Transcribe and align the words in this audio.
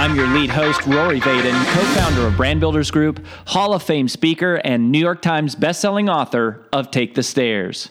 I'm 0.00 0.16
your 0.16 0.28
lead 0.28 0.48
host, 0.48 0.86
Rory 0.86 1.20
Vaden, 1.20 1.52
co 1.74 1.80
founder 2.00 2.26
of 2.26 2.34
Brand 2.34 2.58
Builders 2.58 2.90
Group, 2.90 3.22
Hall 3.48 3.74
of 3.74 3.82
Fame 3.82 4.08
speaker, 4.08 4.54
and 4.64 4.90
New 4.90 4.98
York 4.98 5.20
Times 5.20 5.54
bestselling 5.54 6.10
author 6.10 6.66
of 6.72 6.90
Take 6.90 7.16
the 7.16 7.22
Stairs. 7.22 7.90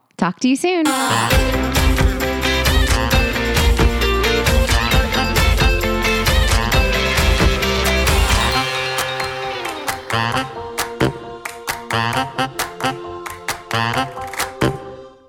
Talk 0.21 0.39
to 0.41 0.49
you 0.49 0.55
soon. 0.55 0.85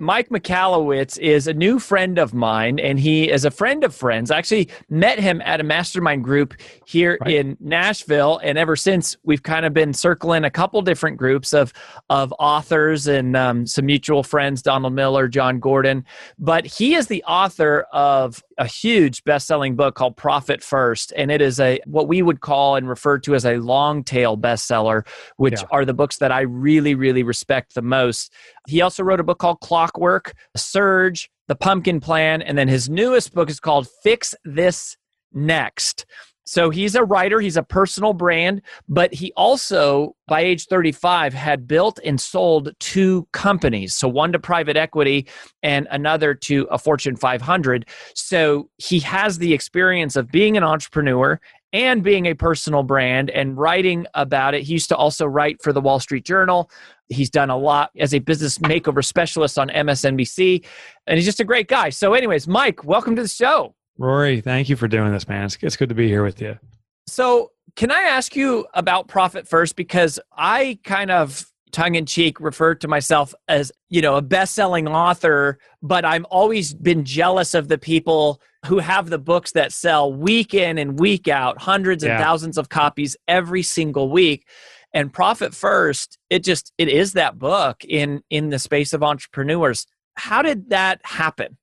Mike 0.02 0.30
Michalowicz 0.30 1.16
is 1.18 1.46
a 1.46 1.54
new 1.54 1.78
friend 1.78 2.18
of 2.18 2.34
mine, 2.34 2.80
and 2.80 2.98
he 2.98 3.30
is 3.30 3.44
a 3.44 3.52
friend 3.52 3.84
of 3.84 3.94
friends. 3.94 4.32
I 4.32 4.38
actually 4.38 4.68
met 4.90 5.20
him 5.20 5.40
at 5.42 5.60
a 5.60 5.62
mastermind 5.62 6.24
group 6.24 6.54
here 6.84 7.18
right. 7.20 7.36
in 7.36 7.56
Nashville, 7.60 8.40
and 8.42 8.58
ever 8.58 8.74
since 8.74 9.16
we've 9.22 9.44
kind 9.44 9.64
of 9.64 9.72
been 9.72 9.94
circling 9.94 10.42
a 10.42 10.50
couple 10.50 10.82
different 10.82 11.18
groups 11.18 11.52
of 11.52 11.72
of 12.10 12.34
authors 12.40 13.06
and 13.06 13.36
um, 13.36 13.64
some 13.64 13.86
mutual 13.86 14.24
friends, 14.24 14.60
Donald 14.60 14.92
Miller, 14.92 15.28
Jon 15.28 15.60
Gordon. 15.60 16.04
But 16.36 16.66
he 16.66 16.96
is 16.96 17.06
the 17.06 17.22
author 17.22 17.86
of 17.92 18.42
a 18.62 18.66
huge 18.66 19.24
best-selling 19.24 19.74
book 19.74 19.96
called 19.96 20.16
Profit 20.16 20.62
First, 20.62 21.12
and 21.16 21.32
it 21.32 21.42
is 21.42 21.58
a 21.58 21.80
what 21.84 22.06
we 22.06 22.22
would 22.22 22.40
call 22.40 22.76
and 22.76 22.88
refer 22.88 23.18
to 23.18 23.34
as 23.34 23.44
a 23.44 23.56
long 23.56 24.04
tail 24.04 24.38
bestseller, 24.38 25.04
which 25.36 25.60
yeah. 25.60 25.66
are 25.72 25.84
the 25.84 25.92
books 25.92 26.18
that 26.18 26.30
I 26.30 26.42
really, 26.42 26.94
really 26.94 27.24
respect 27.24 27.74
the 27.74 27.82
most. 27.82 28.32
He 28.68 28.80
also 28.80 29.02
wrote 29.02 29.18
a 29.18 29.24
book 29.24 29.40
called 29.40 29.58
Clockwork, 29.58 30.34
Surge, 30.56 31.28
The 31.48 31.56
Pumpkin 31.56 31.98
Plan, 31.98 32.40
and 32.40 32.56
then 32.56 32.68
his 32.68 32.88
newest 32.88 33.34
book 33.34 33.50
is 33.50 33.58
called 33.58 33.88
Fix 34.04 34.32
This 34.44 34.96
Next. 35.32 36.06
So 36.44 36.70
he's 36.70 36.94
a 36.94 37.04
writer, 37.04 37.40
he's 37.40 37.56
a 37.56 37.62
personal 37.62 38.12
brand, 38.12 38.62
but 38.88 39.14
he 39.14 39.32
also, 39.36 40.16
by 40.26 40.40
age 40.40 40.66
35, 40.66 41.32
had 41.32 41.68
built 41.68 42.00
and 42.04 42.20
sold 42.20 42.72
two 42.80 43.28
companies. 43.32 43.94
So 43.94 44.08
one 44.08 44.32
to 44.32 44.38
private 44.38 44.76
equity 44.76 45.28
and 45.62 45.86
another 45.90 46.34
to 46.34 46.66
a 46.70 46.78
Fortune 46.78 47.16
500. 47.16 47.88
So 48.14 48.68
he 48.78 48.98
has 49.00 49.38
the 49.38 49.52
experience 49.52 50.16
of 50.16 50.30
being 50.30 50.56
an 50.56 50.64
entrepreneur 50.64 51.40
and 51.72 52.02
being 52.02 52.26
a 52.26 52.34
personal 52.34 52.82
brand 52.82 53.30
and 53.30 53.56
writing 53.56 54.06
about 54.14 54.54
it. 54.54 54.62
He 54.62 54.72
used 54.72 54.88
to 54.90 54.96
also 54.96 55.24
write 55.26 55.62
for 55.62 55.72
the 55.72 55.80
Wall 55.80 56.00
Street 56.00 56.24
Journal. 56.24 56.70
He's 57.08 57.30
done 57.30 57.50
a 57.50 57.56
lot 57.56 57.90
as 57.98 58.12
a 58.14 58.18
business 58.18 58.58
makeover 58.58 59.04
specialist 59.04 59.58
on 59.58 59.68
MSNBC, 59.68 60.64
and 61.06 61.16
he's 61.16 61.24
just 61.24 61.40
a 61.40 61.44
great 61.44 61.68
guy. 61.68 61.88
So, 61.90 62.14
anyways, 62.14 62.46
Mike, 62.46 62.84
welcome 62.84 63.16
to 63.16 63.22
the 63.22 63.28
show. 63.28 63.74
Rory, 64.02 64.40
thank 64.40 64.68
you 64.68 64.74
for 64.74 64.88
doing 64.88 65.12
this, 65.12 65.28
man. 65.28 65.44
It's, 65.44 65.56
it's 65.62 65.76
good 65.76 65.88
to 65.90 65.94
be 65.94 66.08
here 66.08 66.24
with 66.24 66.40
you. 66.40 66.58
So, 67.06 67.52
can 67.76 67.92
I 67.92 68.00
ask 68.00 68.34
you 68.34 68.66
about 68.74 69.06
Profit 69.06 69.46
First? 69.46 69.76
Because 69.76 70.18
I 70.36 70.80
kind 70.82 71.12
of 71.12 71.46
tongue 71.70 71.94
in 71.94 72.04
cheek 72.04 72.40
refer 72.40 72.74
to 72.74 72.88
myself 72.88 73.32
as, 73.46 73.70
you 73.90 74.02
know, 74.02 74.16
a 74.16 74.20
best 74.20 74.54
selling 74.54 74.88
author, 74.88 75.56
but 75.82 76.04
I'm 76.04 76.26
always 76.30 76.74
been 76.74 77.04
jealous 77.04 77.54
of 77.54 77.68
the 77.68 77.78
people 77.78 78.42
who 78.66 78.80
have 78.80 79.08
the 79.08 79.18
books 79.18 79.52
that 79.52 79.72
sell 79.72 80.12
week 80.12 80.52
in 80.52 80.78
and 80.78 80.98
week 80.98 81.28
out, 81.28 81.62
hundreds 81.62 82.02
and 82.02 82.18
thousands 82.18 82.58
of 82.58 82.68
copies 82.68 83.16
every 83.28 83.62
single 83.62 84.10
week. 84.10 84.48
And 84.92 85.12
Profit 85.12 85.54
First, 85.54 86.18
it 86.28 86.42
just 86.42 86.72
it 86.76 86.88
is 86.88 87.12
that 87.12 87.38
book 87.38 87.84
in 87.84 88.22
in 88.30 88.50
the 88.50 88.58
space 88.58 88.92
of 88.92 89.04
entrepreneurs. 89.04 89.86
How 90.16 90.42
did 90.42 90.70
that 90.70 91.00
happen? 91.04 91.56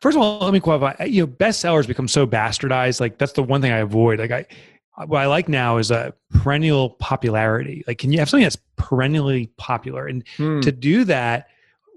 First 0.00 0.16
of 0.16 0.22
all, 0.22 0.40
let 0.40 0.52
me 0.52 0.60
qualify. 0.60 1.04
You 1.04 1.22
know, 1.22 1.26
bestsellers 1.26 1.86
become 1.86 2.08
so 2.08 2.26
bastardized. 2.26 3.00
Like 3.00 3.18
that's 3.18 3.32
the 3.32 3.42
one 3.42 3.60
thing 3.60 3.72
I 3.72 3.78
avoid. 3.78 4.18
Like 4.18 4.30
I, 4.30 4.46
what 5.06 5.20
I 5.20 5.26
like 5.26 5.48
now 5.48 5.78
is 5.78 5.90
a 5.90 6.14
perennial 6.30 6.90
popularity. 6.90 7.84
Like, 7.86 7.98
can 7.98 8.12
you 8.12 8.18
have 8.18 8.28
something 8.28 8.44
that's 8.44 8.58
perennially 8.76 9.48
popular? 9.56 10.06
And 10.06 10.24
hmm. 10.36 10.60
to 10.60 10.72
do 10.72 11.04
that, 11.04 11.48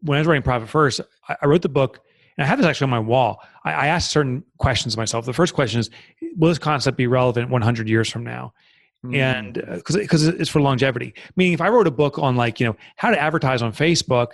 when 0.01 0.17
I 0.17 0.21
was 0.21 0.27
writing 0.27 0.43
Profit 0.43 0.69
First, 0.69 1.01
I, 1.27 1.37
I 1.41 1.45
wrote 1.47 1.61
the 1.61 1.69
book, 1.69 2.01
and 2.37 2.45
I 2.45 2.47
have 2.47 2.59
this 2.59 2.67
actually 2.67 2.85
on 2.85 2.91
my 2.91 2.99
wall. 2.99 3.41
I, 3.63 3.71
I 3.73 3.87
asked 3.87 4.11
certain 4.11 4.43
questions 4.57 4.93
of 4.93 4.97
myself. 4.97 5.25
The 5.25 5.33
first 5.33 5.53
question 5.53 5.79
is, 5.79 5.89
will 6.37 6.49
this 6.49 6.59
concept 6.59 6.97
be 6.97 7.07
relevant 7.07 7.49
100 7.49 7.89
years 7.89 8.09
from 8.09 8.23
now? 8.23 8.53
Hmm. 9.01 9.15
And 9.15 9.53
because 9.53 9.95
uh, 9.95 9.99
because 9.99 10.27
it's 10.27 10.49
for 10.49 10.61
longevity. 10.61 11.13
Meaning, 11.35 11.53
if 11.53 11.61
I 11.61 11.69
wrote 11.69 11.87
a 11.87 11.91
book 11.91 12.19
on 12.19 12.35
like 12.35 12.59
you 12.59 12.65
know 12.65 12.75
how 12.95 13.11
to 13.11 13.19
advertise 13.19 13.61
on 13.61 13.73
Facebook, 13.73 14.33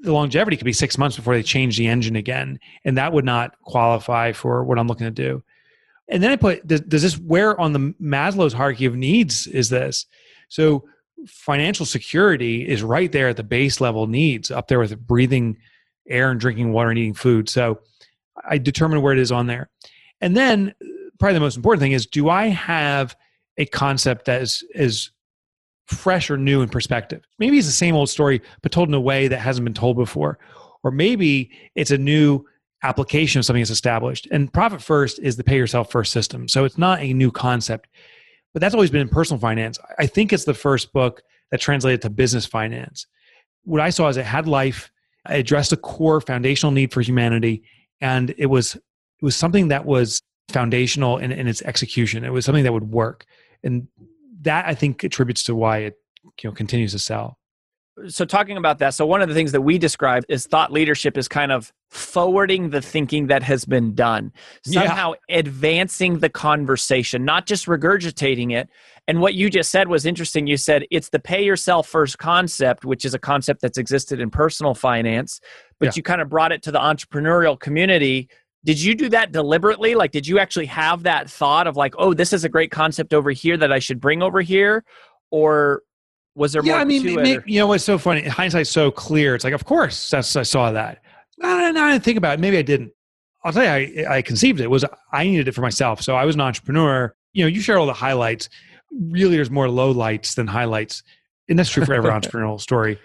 the 0.00 0.12
longevity 0.12 0.56
could 0.56 0.64
be 0.64 0.72
six 0.72 0.98
months 0.98 1.16
before 1.16 1.34
they 1.34 1.42
change 1.42 1.76
the 1.76 1.88
engine 1.88 2.16
again, 2.16 2.58
and 2.84 2.96
that 2.96 3.12
would 3.12 3.24
not 3.24 3.60
qualify 3.62 4.32
for 4.32 4.64
what 4.64 4.78
I'm 4.78 4.88
looking 4.88 5.06
to 5.06 5.10
do. 5.10 5.42
And 6.08 6.22
then 6.22 6.30
I 6.30 6.36
put, 6.36 6.66
does, 6.66 6.82
does 6.82 7.02
this 7.02 7.18
where 7.18 7.58
on 7.58 7.72
the 7.72 7.94
Maslow's 8.00 8.52
hierarchy 8.52 8.84
of 8.84 8.94
needs 8.94 9.46
is 9.46 9.70
this? 9.70 10.06
So 10.48 10.84
financial 11.26 11.86
security 11.86 12.68
is 12.68 12.82
right 12.82 13.10
there 13.10 13.28
at 13.28 13.36
the 13.36 13.42
base 13.42 13.80
level 13.80 14.06
needs, 14.06 14.50
up 14.50 14.68
there 14.68 14.78
with 14.78 15.06
breathing 15.06 15.56
air 16.08 16.30
and 16.30 16.38
drinking 16.38 16.72
water 16.72 16.90
and 16.90 16.98
eating 16.98 17.14
food. 17.14 17.48
So 17.48 17.80
I 18.48 18.58
determine 18.58 19.00
where 19.00 19.12
it 19.12 19.18
is 19.18 19.32
on 19.32 19.46
there. 19.46 19.70
And 20.20 20.36
then 20.36 20.74
uh, 20.82 20.86
probably 21.18 21.34
the 21.34 21.40
most 21.40 21.56
important 21.56 21.80
thing 21.80 21.92
is 21.92 22.06
do 22.06 22.28
I 22.28 22.48
have 22.48 23.16
a 23.56 23.66
concept 23.66 24.26
that 24.26 24.42
is 24.42 24.64
is 24.74 25.10
fresh 25.86 26.30
or 26.30 26.36
new 26.36 26.62
in 26.62 26.68
perspective. 26.68 27.22
Maybe 27.38 27.58
it's 27.58 27.66
the 27.66 27.72
same 27.72 27.94
old 27.94 28.08
story, 28.08 28.40
but 28.62 28.72
told 28.72 28.88
in 28.88 28.94
a 28.94 29.00
way 29.00 29.28
that 29.28 29.38
hasn't 29.38 29.64
been 29.64 29.74
told 29.74 29.96
before. 29.96 30.38
Or 30.82 30.90
maybe 30.90 31.50
it's 31.74 31.90
a 31.90 31.98
new 31.98 32.44
application 32.82 33.38
of 33.38 33.44
something 33.44 33.62
that's 33.62 33.70
established. 33.70 34.28
And 34.30 34.52
Profit 34.52 34.82
First 34.82 35.18
is 35.20 35.36
the 35.36 35.44
pay 35.44 35.56
yourself 35.56 35.90
first 35.90 36.12
system. 36.12 36.48
So 36.48 36.64
it's 36.64 36.78
not 36.78 37.00
a 37.00 37.12
new 37.12 37.30
concept, 37.30 37.88
but 38.52 38.60
that's 38.60 38.74
always 38.74 38.90
been 38.90 39.00
in 39.00 39.08
personal 39.08 39.40
finance. 39.40 39.78
I 39.98 40.06
think 40.06 40.32
it's 40.32 40.44
the 40.44 40.54
first 40.54 40.92
book 40.92 41.22
that 41.50 41.60
translated 41.60 42.02
to 42.02 42.10
business 42.10 42.46
finance. 42.46 43.06
What 43.64 43.80
I 43.80 43.90
saw 43.90 44.08
is 44.08 44.16
it 44.16 44.26
had 44.26 44.46
life, 44.46 44.90
it 45.28 45.38
addressed 45.38 45.72
a 45.72 45.76
core 45.76 46.20
foundational 46.20 46.72
need 46.72 46.92
for 46.92 47.00
humanity, 47.00 47.62
and 48.00 48.34
it 48.36 48.46
was 48.46 48.74
it 48.74 49.22
was 49.22 49.36
something 49.36 49.68
that 49.68 49.86
was 49.86 50.20
foundational 50.48 51.16
in, 51.18 51.32
in 51.32 51.48
its 51.48 51.62
execution. 51.62 52.24
It 52.24 52.32
was 52.32 52.44
something 52.44 52.64
that 52.64 52.72
would 52.72 52.90
work. 52.90 53.24
And 53.62 53.88
that 54.44 54.66
I 54.66 54.74
think 54.74 55.02
attributes 55.04 55.42
to 55.44 55.54
why 55.54 55.78
it 55.78 55.98
you 56.42 56.50
know 56.50 56.54
continues 56.54 56.92
to 56.92 56.98
sell. 56.98 57.38
So 58.08 58.24
talking 58.24 58.56
about 58.56 58.80
that, 58.80 58.90
so 58.94 59.06
one 59.06 59.22
of 59.22 59.28
the 59.28 59.34
things 59.34 59.52
that 59.52 59.60
we 59.60 59.78
describe 59.78 60.24
is 60.28 60.46
thought 60.46 60.72
leadership 60.72 61.16
is 61.16 61.28
kind 61.28 61.52
of 61.52 61.72
forwarding 61.90 62.70
the 62.70 62.82
thinking 62.82 63.28
that 63.28 63.44
has 63.44 63.64
been 63.64 63.94
done, 63.94 64.32
somehow 64.64 65.12
yeah. 65.28 65.38
advancing 65.38 66.18
the 66.18 66.28
conversation, 66.28 67.24
not 67.24 67.46
just 67.46 67.66
regurgitating 67.66 68.52
it. 68.52 68.68
And 69.06 69.20
what 69.20 69.34
you 69.34 69.48
just 69.48 69.70
said 69.70 69.86
was 69.86 70.06
interesting. 70.06 70.48
You 70.48 70.56
said 70.56 70.86
it's 70.90 71.10
the 71.10 71.20
pay 71.20 71.44
yourself 71.44 71.86
first 71.86 72.18
concept, 72.18 72.84
which 72.84 73.04
is 73.04 73.14
a 73.14 73.18
concept 73.18 73.60
that's 73.60 73.78
existed 73.78 74.18
in 74.18 74.28
personal 74.28 74.74
finance, 74.74 75.40
but 75.78 75.86
yeah. 75.86 75.92
you 75.94 76.02
kind 76.02 76.20
of 76.20 76.28
brought 76.28 76.50
it 76.50 76.62
to 76.62 76.72
the 76.72 76.80
entrepreneurial 76.80 77.58
community 77.58 78.28
did 78.64 78.80
you 78.80 78.94
do 78.94 79.08
that 79.08 79.32
deliberately 79.32 79.94
like 79.94 80.10
did 80.10 80.26
you 80.26 80.38
actually 80.38 80.66
have 80.66 81.02
that 81.02 81.30
thought 81.30 81.66
of 81.66 81.76
like 81.76 81.94
oh 81.98 82.14
this 82.14 82.32
is 82.32 82.44
a 82.44 82.48
great 82.48 82.70
concept 82.70 83.12
over 83.14 83.30
here 83.30 83.56
that 83.56 83.72
i 83.72 83.78
should 83.78 84.00
bring 84.00 84.22
over 84.22 84.40
here 84.40 84.84
or 85.30 85.82
was 86.34 86.52
there 86.52 86.64
yeah, 86.64 86.76
I 86.76 86.84
mean, 86.84 87.42
you 87.46 87.60
know 87.60 87.68
what's 87.68 87.84
so 87.84 87.96
funny? 87.96 88.22
Hindsight's 88.22 88.70
so 88.70 88.90
clear. 88.90 89.34
It's 89.34 89.44
like, 89.44 89.54
of 89.54 89.64
course, 89.64 90.10
that's 90.10 90.34
I 90.34 90.42
saw 90.42 90.72
that. 90.72 91.00
No, 91.38 91.70
no, 91.70 91.84
I 91.84 91.92
didn't 91.92 92.04
think 92.04 92.18
about 92.18 92.34
it. 92.34 92.40
Maybe 92.40 92.58
I 92.58 92.62
didn't. 92.62 92.92
I'll 93.44 93.52
tell 93.52 93.62
you, 93.62 94.04
I, 94.08 94.16
I 94.16 94.22
conceived 94.22 94.60
it. 94.60 94.64
it. 94.64 94.70
Was 94.70 94.84
I 95.12 95.24
needed 95.24 95.48
it 95.48 95.52
for 95.52 95.60
myself? 95.60 96.02
So 96.02 96.16
I 96.16 96.24
was 96.24 96.34
an 96.34 96.40
entrepreneur. 96.40 97.14
You 97.34 97.44
know, 97.44 97.48
you 97.48 97.60
share 97.60 97.78
all 97.78 97.86
the 97.86 97.92
highlights. 97.92 98.48
really 98.90 99.36
there's 99.36 99.50
more 99.50 99.68
low 99.68 99.90
lights 99.90 100.34
than 100.34 100.46
highlights. 100.46 101.02
And 101.48 101.58
that's 101.58 101.70
true 101.70 101.84
for 101.84 101.94
every 101.94 102.10
entrepreneurial 102.20 102.60
story. 102.60 102.98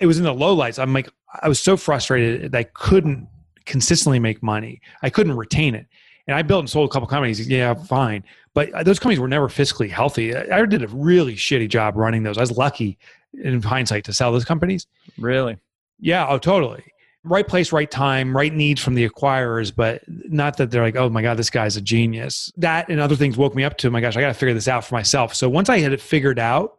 It 0.00 0.06
was 0.06 0.18
in 0.18 0.24
the 0.24 0.34
low 0.34 0.52
lights. 0.52 0.78
I'm 0.78 0.92
like, 0.92 1.08
I 1.40 1.48
was 1.48 1.60
so 1.60 1.76
frustrated 1.76 2.52
that 2.52 2.58
I 2.58 2.64
couldn't 2.64 3.28
consistently 3.66 4.18
make 4.18 4.42
money. 4.42 4.80
I 5.02 5.10
couldn't 5.10 5.36
retain 5.36 5.74
it. 5.74 5.86
And 6.26 6.34
I 6.36 6.42
built 6.42 6.60
and 6.60 6.70
sold 6.70 6.88
a 6.88 6.92
couple 6.92 7.06
companies. 7.06 7.46
Yeah, 7.46 7.74
fine. 7.74 8.24
But 8.54 8.72
uh, 8.72 8.82
those 8.82 8.98
companies 8.98 9.20
were 9.20 9.28
never 9.28 9.48
fiscally 9.48 9.90
healthy. 9.90 10.34
I 10.34 10.64
did 10.64 10.82
a 10.82 10.88
really 10.88 11.34
shitty 11.34 11.68
job 11.68 11.96
running 11.96 12.22
those. 12.22 12.38
I 12.38 12.40
was 12.40 12.52
lucky 12.52 12.98
in 13.34 13.60
hindsight 13.60 14.04
to 14.04 14.12
sell 14.12 14.32
those 14.32 14.44
companies. 14.44 14.86
Really? 15.18 15.58
Yeah, 16.00 16.26
oh, 16.28 16.38
totally. 16.38 16.84
Right 17.24 17.46
place, 17.46 17.72
right 17.72 17.90
time, 17.90 18.36
right 18.36 18.52
needs 18.52 18.82
from 18.82 18.94
the 18.94 19.08
acquirers, 19.08 19.74
but 19.74 20.02
not 20.06 20.56
that 20.58 20.70
they're 20.70 20.82
like, 20.82 20.96
oh 20.96 21.08
my 21.08 21.22
God, 21.22 21.36
this 21.36 21.50
guy's 21.50 21.76
a 21.76 21.80
genius. 21.80 22.52
That 22.56 22.88
and 22.88 23.00
other 23.00 23.16
things 23.16 23.36
woke 23.36 23.54
me 23.54 23.64
up 23.64 23.78
to, 23.78 23.90
my 23.90 24.00
gosh, 24.00 24.16
I 24.16 24.20
got 24.20 24.28
to 24.28 24.34
figure 24.34 24.54
this 24.54 24.68
out 24.68 24.84
for 24.84 24.94
myself. 24.94 25.34
So 25.34 25.48
once 25.48 25.68
I 25.68 25.78
had 25.78 25.92
it 25.92 26.00
figured 26.00 26.38
out 26.38 26.76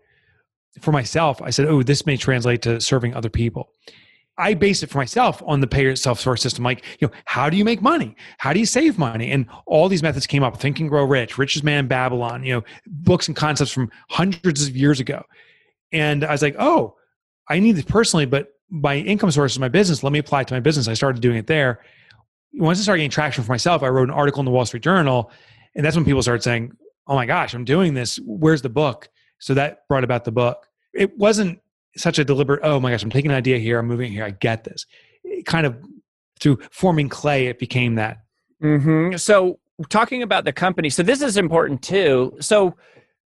for 0.82 0.92
myself, 0.92 1.42
I 1.42 1.50
said, 1.50 1.66
oh, 1.68 1.82
this 1.84 2.06
may 2.06 2.16
translate 2.16 2.62
to 2.64 2.80
serving 2.80 3.16
other 3.16 3.30
people. 3.30 3.72
I 4.38 4.54
base 4.54 4.84
it 4.84 4.90
for 4.90 4.98
myself 4.98 5.42
on 5.46 5.62
the 5.62 5.68
pay 5.68 5.84
yourself 5.84 6.20
source 6.20 6.42
system. 6.42 6.64
Like, 6.64 6.84
you 7.00 7.08
know, 7.08 7.14
how 7.26 7.50
do 7.50 7.56
you 7.58 7.64
make 7.64 7.82
money? 7.82 8.16
How 8.38 8.52
do 8.52 8.60
you 8.60 8.66
save 8.66 8.98
money? 8.98 9.32
And 9.32 9.46
all 9.66 9.88
these 9.88 10.04
methods 10.04 10.28
came 10.28 10.44
up. 10.44 10.58
Think 10.58 10.80
and 10.80 10.90
Grow 10.90 11.06
Rich, 11.06 11.38
Richest 11.38 11.64
Man 11.64 11.80
in 11.80 11.88
Babylon, 11.88 12.44
you 12.44 12.54
know, 12.54 12.64
books 12.86 13.28
and 13.28 13.36
concepts 13.36 13.72
from 13.72 13.90
hundreds 14.10 14.68
of 14.68 14.76
years 14.76 15.00
ago. 15.00 15.24
And 15.92 16.26
I 16.26 16.32
was 16.32 16.42
like, 16.42 16.56
oh, 16.60 16.96
I 17.48 17.60
need 17.60 17.74
this 17.74 17.86
personally, 17.86 18.26
but 18.26 18.50
my 18.70 18.98
income 18.98 19.32
source 19.32 19.54
is 19.54 19.60
my 19.60 19.70
business. 19.70 20.04
Let 20.04 20.12
me 20.12 20.20
apply 20.20 20.42
it 20.42 20.48
to 20.50 20.54
my 20.54 20.60
business. 20.60 20.88
I 20.88 20.96
started 20.96 21.22
doing 21.22 21.38
it 21.38 21.48
there. 21.48 21.82
Once 22.54 22.80
I 22.80 22.84
started 22.84 23.00
getting 23.00 23.12
traction 23.12 23.44
for 23.44 23.52
myself, 23.52 23.84
I 23.84 23.88
wrote 23.88 24.10
an 24.10 24.16
article 24.16 24.40
in 24.40 24.46
the 24.46 24.52
Wall 24.52 24.66
Street 24.66 24.84
Journal. 24.84 25.32
And 25.76 25.86
that's 25.86 25.96
when 25.96 26.06
people 26.06 26.22
started 26.22 26.44
saying, 26.44 26.72
oh 27.08 27.16
my 27.16 27.26
gosh, 27.26 27.54
I'm 27.54 27.66
doing 27.66 27.94
this. 27.94 28.20
Where's 28.26 28.62
the 28.62 28.70
book? 28.70 29.10
So 29.40 29.54
that 29.54 29.88
brought 29.88 30.04
about 30.04 30.26
the 30.26 30.32
book. 30.32 30.68
It 30.94 31.18
wasn't 31.18 31.60
such 31.97 32.19
a 32.19 32.25
deliberate, 32.25 32.62
oh 32.63 32.80
my 32.80 32.92
gosh, 32.92 33.03
I'm 33.03 33.09
taking 33.09 33.31
an 33.31 33.38
idea 33.38 33.57
here, 33.57 33.80
I'm 33.80 33.88
moving 33.88 34.12
here, 34.12 34.24
I 34.24 34.31
get 34.31 34.63
this. 34.63 34.86
It 35.24 35.45
kind 35.45 35.65
of 35.65 35.77
through 36.39 36.59
forming 36.71 37.09
clay, 37.09 37.47
it 37.47 37.59
became 37.59 37.95
that. 37.95 38.18
Mm-hmm. 38.62 39.18
So, 39.18 39.59
talking 39.89 40.21
about 40.24 40.45
the 40.45 40.53
company, 40.53 40.89
so 40.89 41.03
this 41.03 41.21
is 41.21 41.38
important 41.38 41.81
too. 41.81 42.36
So, 42.39 42.75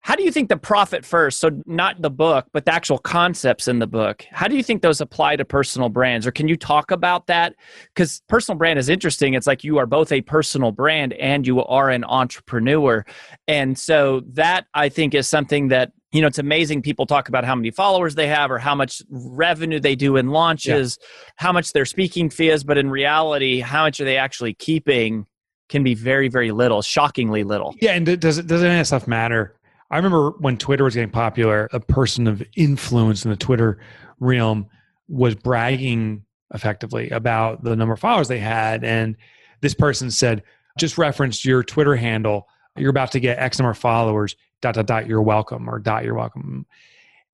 how 0.02 0.16
do 0.16 0.24
you 0.24 0.32
think 0.32 0.48
the 0.48 0.56
profit 0.56 1.04
first, 1.04 1.40
so 1.40 1.50
not 1.66 2.02
the 2.02 2.10
book, 2.10 2.46
but 2.54 2.64
the 2.64 2.74
actual 2.74 2.98
concepts 2.98 3.68
in 3.68 3.80
the 3.80 3.88
book, 3.88 4.26
how 4.32 4.48
do 4.48 4.56
you 4.56 4.64
think 4.64 4.82
those 4.82 5.02
apply 5.02 5.36
to 5.36 5.44
personal 5.44 5.90
brands? 5.90 6.26
Or 6.26 6.32
can 6.32 6.48
you 6.48 6.56
talk 6.56 6.92
about 6.92 7.28
that? 7.28 7.56
Because 7.94 8.22
personal 8.30 8.58
brand 8.58 8.80
is 8.80 8.88
interesting. 8.88 9.34
It's 9.34 9.48
like 9.48 9.66
you 9.66 9.78
are 9.80 9.86
both 9.86 10.14
a 10.14 10.22
personal 10.22 10.72
brand 10.72 11.12
and 11.14 11.46
you 11.46 11.62
are 11.66 11.90
an 11.90 12.06
entrepreneur. 12.06 13.06
And 13.50 13.78
so 13.78 14.22
that 14.28 14.68
I 14.74 14.88
think 14.88 15.14
is 15.14 15.28
something 15.28 15.68
that 15.70 15.92
you 16.12 16.22
know 16.22 16.28
it's 16.28 16.40
amazing 16.40 16.82
people 16.82 17.06
talk 17.06 17.28
about 17.30 17.44
how 17.44 17.56
many 17.56 17.72
followers 17.72 18.16
they 18.16 18.28
have 18.28 18.52
or 18.52 18.58
how 18.58 18.76
much 18.76 19.02
revenue 19.10 19.80
they 19.80 19.96
do 19.96 20.16
in 20.16 20.30
launches 20.30 20.98
yeah. 21.00 21.08
how 21.36 21.52
much 21.52 21.74
their 21.74 21.86
speaking 21.86 22.30
fee 22.30 22.50
is 22.50 22.64
but 22.64 22.78
in 22.78 22.90
reality 22.90 23.60
how 23.60 23.84
much 23.84 24.00
are 24.00 24.06
they 24.06 24.18
actually 24.18 24.54
keeping 24.54 25.26
can 25.70 25.84
be 25.84 25.94
very 25.94 26.30
very 26.30 26.52
little 26.52 26.82
shockingly 26.82 27.44
little. 27.44 27.76
Yeah 27.82 27.94
and 27.94 28.20
does 28.20 28.38
it 28.38 28.48
does 28.48 28.64
any 28.64 28.74
of 28.74 28.80
that 28.80 28.88
stuff 28.88 29.08
matter? 29.08 29.56
I 29.90 29.98
remember 29.98 30.32
when 30.40 30.58
twitter 30.58 30.84
was 30.84 30.96
getting 30.96 31.10
popular 31.10 31.70
a 31.72 31.80
person 31.80 32.28
of 32.28 32.44
influence 32.56 33.26
in 33.26 33.32
the 33.32 33.38
twitter 33.38 33.80
realm 34.20 34.68
was 35.08 35.36
bragging 35.36 36.24
effectively 36.54 37.10
about 37.10 37.64
the 37.64 37.76
number 37.76 37.94
of 37.94 38.00
followers 38.00 38.28
they 38.28 38.40
had 38.40 38.84
and 38.84 39.16
this 39.62 39.74
person 39.74 40.10
said 40.10 40.44
just 40.78 40.98
reference 40.98 41.44
your 41.44 41.64
twitter 41.64 41.96
handle 41.96 42.48
you're 42.80 42.90
about 42.90 43.12
to 43.12 43.20
get 43.20 43.40
x 43.40 43.60
number 43.60 43.72
of 43.72 43.78
followers 43.78 44.36
dot 44.62 44.76
dot 44.76 44.86
dot 44.86 45.08
you're 45.08 45.22
welcome 45.22 45.70
or 45.70 45.80
dot 45.80 46.04
you're 46.04 46.16
welcome. 46.16 46.66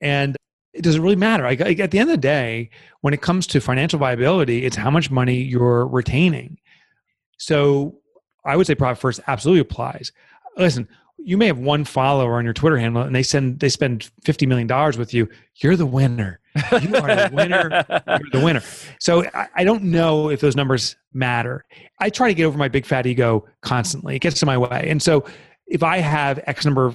And 0.01 0.35
it 0.73 0.81
doesn't 0.81 1.01
really 1.01 1.15
matter. 1.15 1.43
Like, 1.43 1.61
at 1.61 1.91
the 1.91 1.99
end 1.99 2.09
of 2.09 2.15
the 2.15 2.21
day 2.21 2.69
when 3.01 3.13
it 3.13 3.21
comes 3.21 3.45
to 3.47 3.61
financial 3.61 3.99
viability 3.99 4.65
it's 4.65 4.75
how 4.75 4.89
much 4.89 5.11
money 5.11 5.35
you're 5.35 5.87
retaining. 5.87 6.57
So 7.37 7.99
i 8.45 8.55
would 8.57 8.67
say 8.67 8.75
profit 8.75 9.01
first 9.01 9.19
absolutely 9.27 9.61
applies. 9.61 10.11
Listen 10.57 10.87
you 11.25 11.37
may 11.37 11.47
have 11.47 11.59
one 11.59 11.85
follower 11.85 12.37
on 12.37 12.43
your 12.43 12.53
twitter 12.53 12.77
handle 12.77 13.01
and 13.01 13.15
they 13.15 13.23
send 13.23 13.59
they 13.59 13.69
spend 13.69 14.09
50 14.23 14.45
million 14.45 14.67
dollars 14.67 14.97
with 14.97 15.13
you 15.13 15.27
you're 15.57 15.75
the 15.75 15.85
winner 15.85 16.39
you 16.81 16.95
are 16.95 17.15
the 17.15 17.29
winner 17.33 17.85
you're 18.07 18.29
the 18.31 18.41
winner 18.43 18.61
so 18.99 19.23
I, 19.33 19.47
I 19.55 19.63
don't 19.63 19.83
know 19.83 20.29
if 20.29 20.41
those 20.41 20.55
numbers 20.55 20.95
matter 21.13 21.65
i 21.99 22.09
try 22.09 22.27
to 22.27 22.33
get 22.33 22.45
over 22.45 22.57
my 22.57 22.67
big 22.67 22.85
fat 22.85 23.05
ego 23.05 23.45
constantly 23.61 24.15
it 24.15 24.19
gets 24.19 24.41
in 24.41 24.45
my 24.45 24.57
way 24.57 24.87
and 24.89 25.01
so 25.01 25.25
if 25.67 25.83
I 25.83 25.97
have 25.97 26.39
X 26.45 26.65
number 26.65 26.93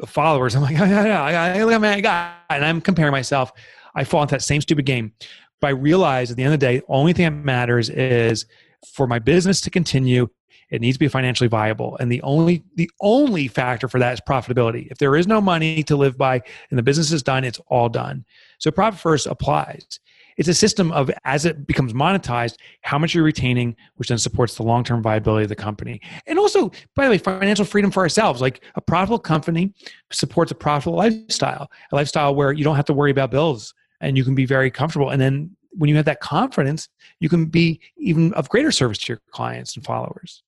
of 0.00 0.10
followers. 0.10 0.54
I'm 0.54 0.62
like, 0.62 0.72
yeah, 0.78 1.54
yeah, 1.54 1.64
look 1.64 1.74
at 1.74 1.80
my 1.80 2.00
guy, 2.00 2.34
and 2.50 2.64
I'm 2.64 2.80
comparing 2.80 3.12
myself. 3.12 3.52
I 3.94 4.04
fall 4.04 4.22
into 4.22 4.34
that 4.34 4.42
same 4.42 4.60
stupid 4.60 4.86
game. 4.86 5.12
But 5.60 5.68
I 5.68 5.70
realize 5.70 6.30
at 6.30 6.36
the 6.36 6.42
end 6.42 6.52
of 6.52 6.60
the 6.60 6.66
day, 6.66 6.82
only 6.88 7.12
thing 7.12 7.24
that 7.24 7.44
matters 7.44 7.88
is 7.90 8.46
for 8.92 9.06
my 9.06 9.18
business 9.18 9.60
to 9.62 9.70
continue. 9.70 10.28
It 10.74 10.80
needs 10.80 10.96
to 10.96 10.98
be 10.98 11.06
financially 11.06 11.46
viable, 11.46 11.96
and 11.98 12.10
the 12.10 12.20
only 12.22 12.64
the 12.74 12.90
only 13.00 13.46
factor 13.46 13.86
for 13.86 14.00
that 14.00 14.12
is 14.12 14.20
profitability. 14.20 14.88
If 14.90 14.98
there 14.98 15.14
is 15.14 15.28
no 15.28 15.40
money 15.40 15.84
to 15.84 15.94
live 15.94 16.18
by 16.18 16.42
and 16.68 16.76
the 16.76 16.82
business 16.82 17.12
is 17.12 17.22
done, 17.22 17.44
it's 17.44 17.60
all 17.68 17.88
done. 17.88 18.24
So 18.58 18.72
profit 18.72 18.98
first 18.98 19.28
applies. 19.28 20.00
It's 20.36 20.48
a 20.48 20.54
system 20.54 20.90
of 20.90 21.12
as 21.24 21.44
it 21.44 21.64
becomes 21.64 21.92
monetized, 21.92 22.56
how 22.82 22.98
much 22.98 23.14
you're 23.14 23.22
retaining, 23.22 23.76
which 23.94 24.08
then 24.08 24.18
supports 24.18 24.56
the 24.56 24.64
long 24.64 24.82
term 24.82 25.00
viability 25.00 25.44
of 25.44 25.48
the 25.48 25.54
company. 25.54 26.00
And 26.26 26.40
also, 26.40 26.72
by 26.96 27.04
the 27.04 27.10
way, 27.10 27.18
financial 27.18 27.64
freedom 27.64 27.92
for 27.92 28.02
ourselves. 28.02 28.40
Like 28.40 28.64
a 28.74 28.80
profitable 28.80 29.20
company 29.20 29.72
supports 30.10 30.50
a 30.50 30.56
profitable 30.56 30.98
lifestyle, 30.98 31.70
a 31.92 31.94
lifestyle 31.94 32.34
where 32.34 32.50
you 32.50 32.64
don't 32.64 32.74
have 32.74 32.86
to 32.86 32.94
worry 32.94 33.12
about 33.12 33.30
bills 33.30 33.74
and 34.00 34.16
you 34.16 34.24
can 34.24 34.34
be 34.34 34.44
very 34.44 34.72
comfortable. 34.72 35.10
And 35.10 35.20
then 35.20 35.56
when 35.70 35.88
you 35.88 35.94
have 35.96 36.04
that 36.06 36.20
confidence, 36.20 36.88
you 37.20 37.28
can 37.28 37.46
be 37.46 37.80
even 37.96 38.32
of 38.34 38.48
greater 38.48 38.72
service 38.72 38.98
to 38.98 39.12
your 39.12 39.20
clients 39.30 39.76
and 39.76 39.84
followers. 39.84 40.42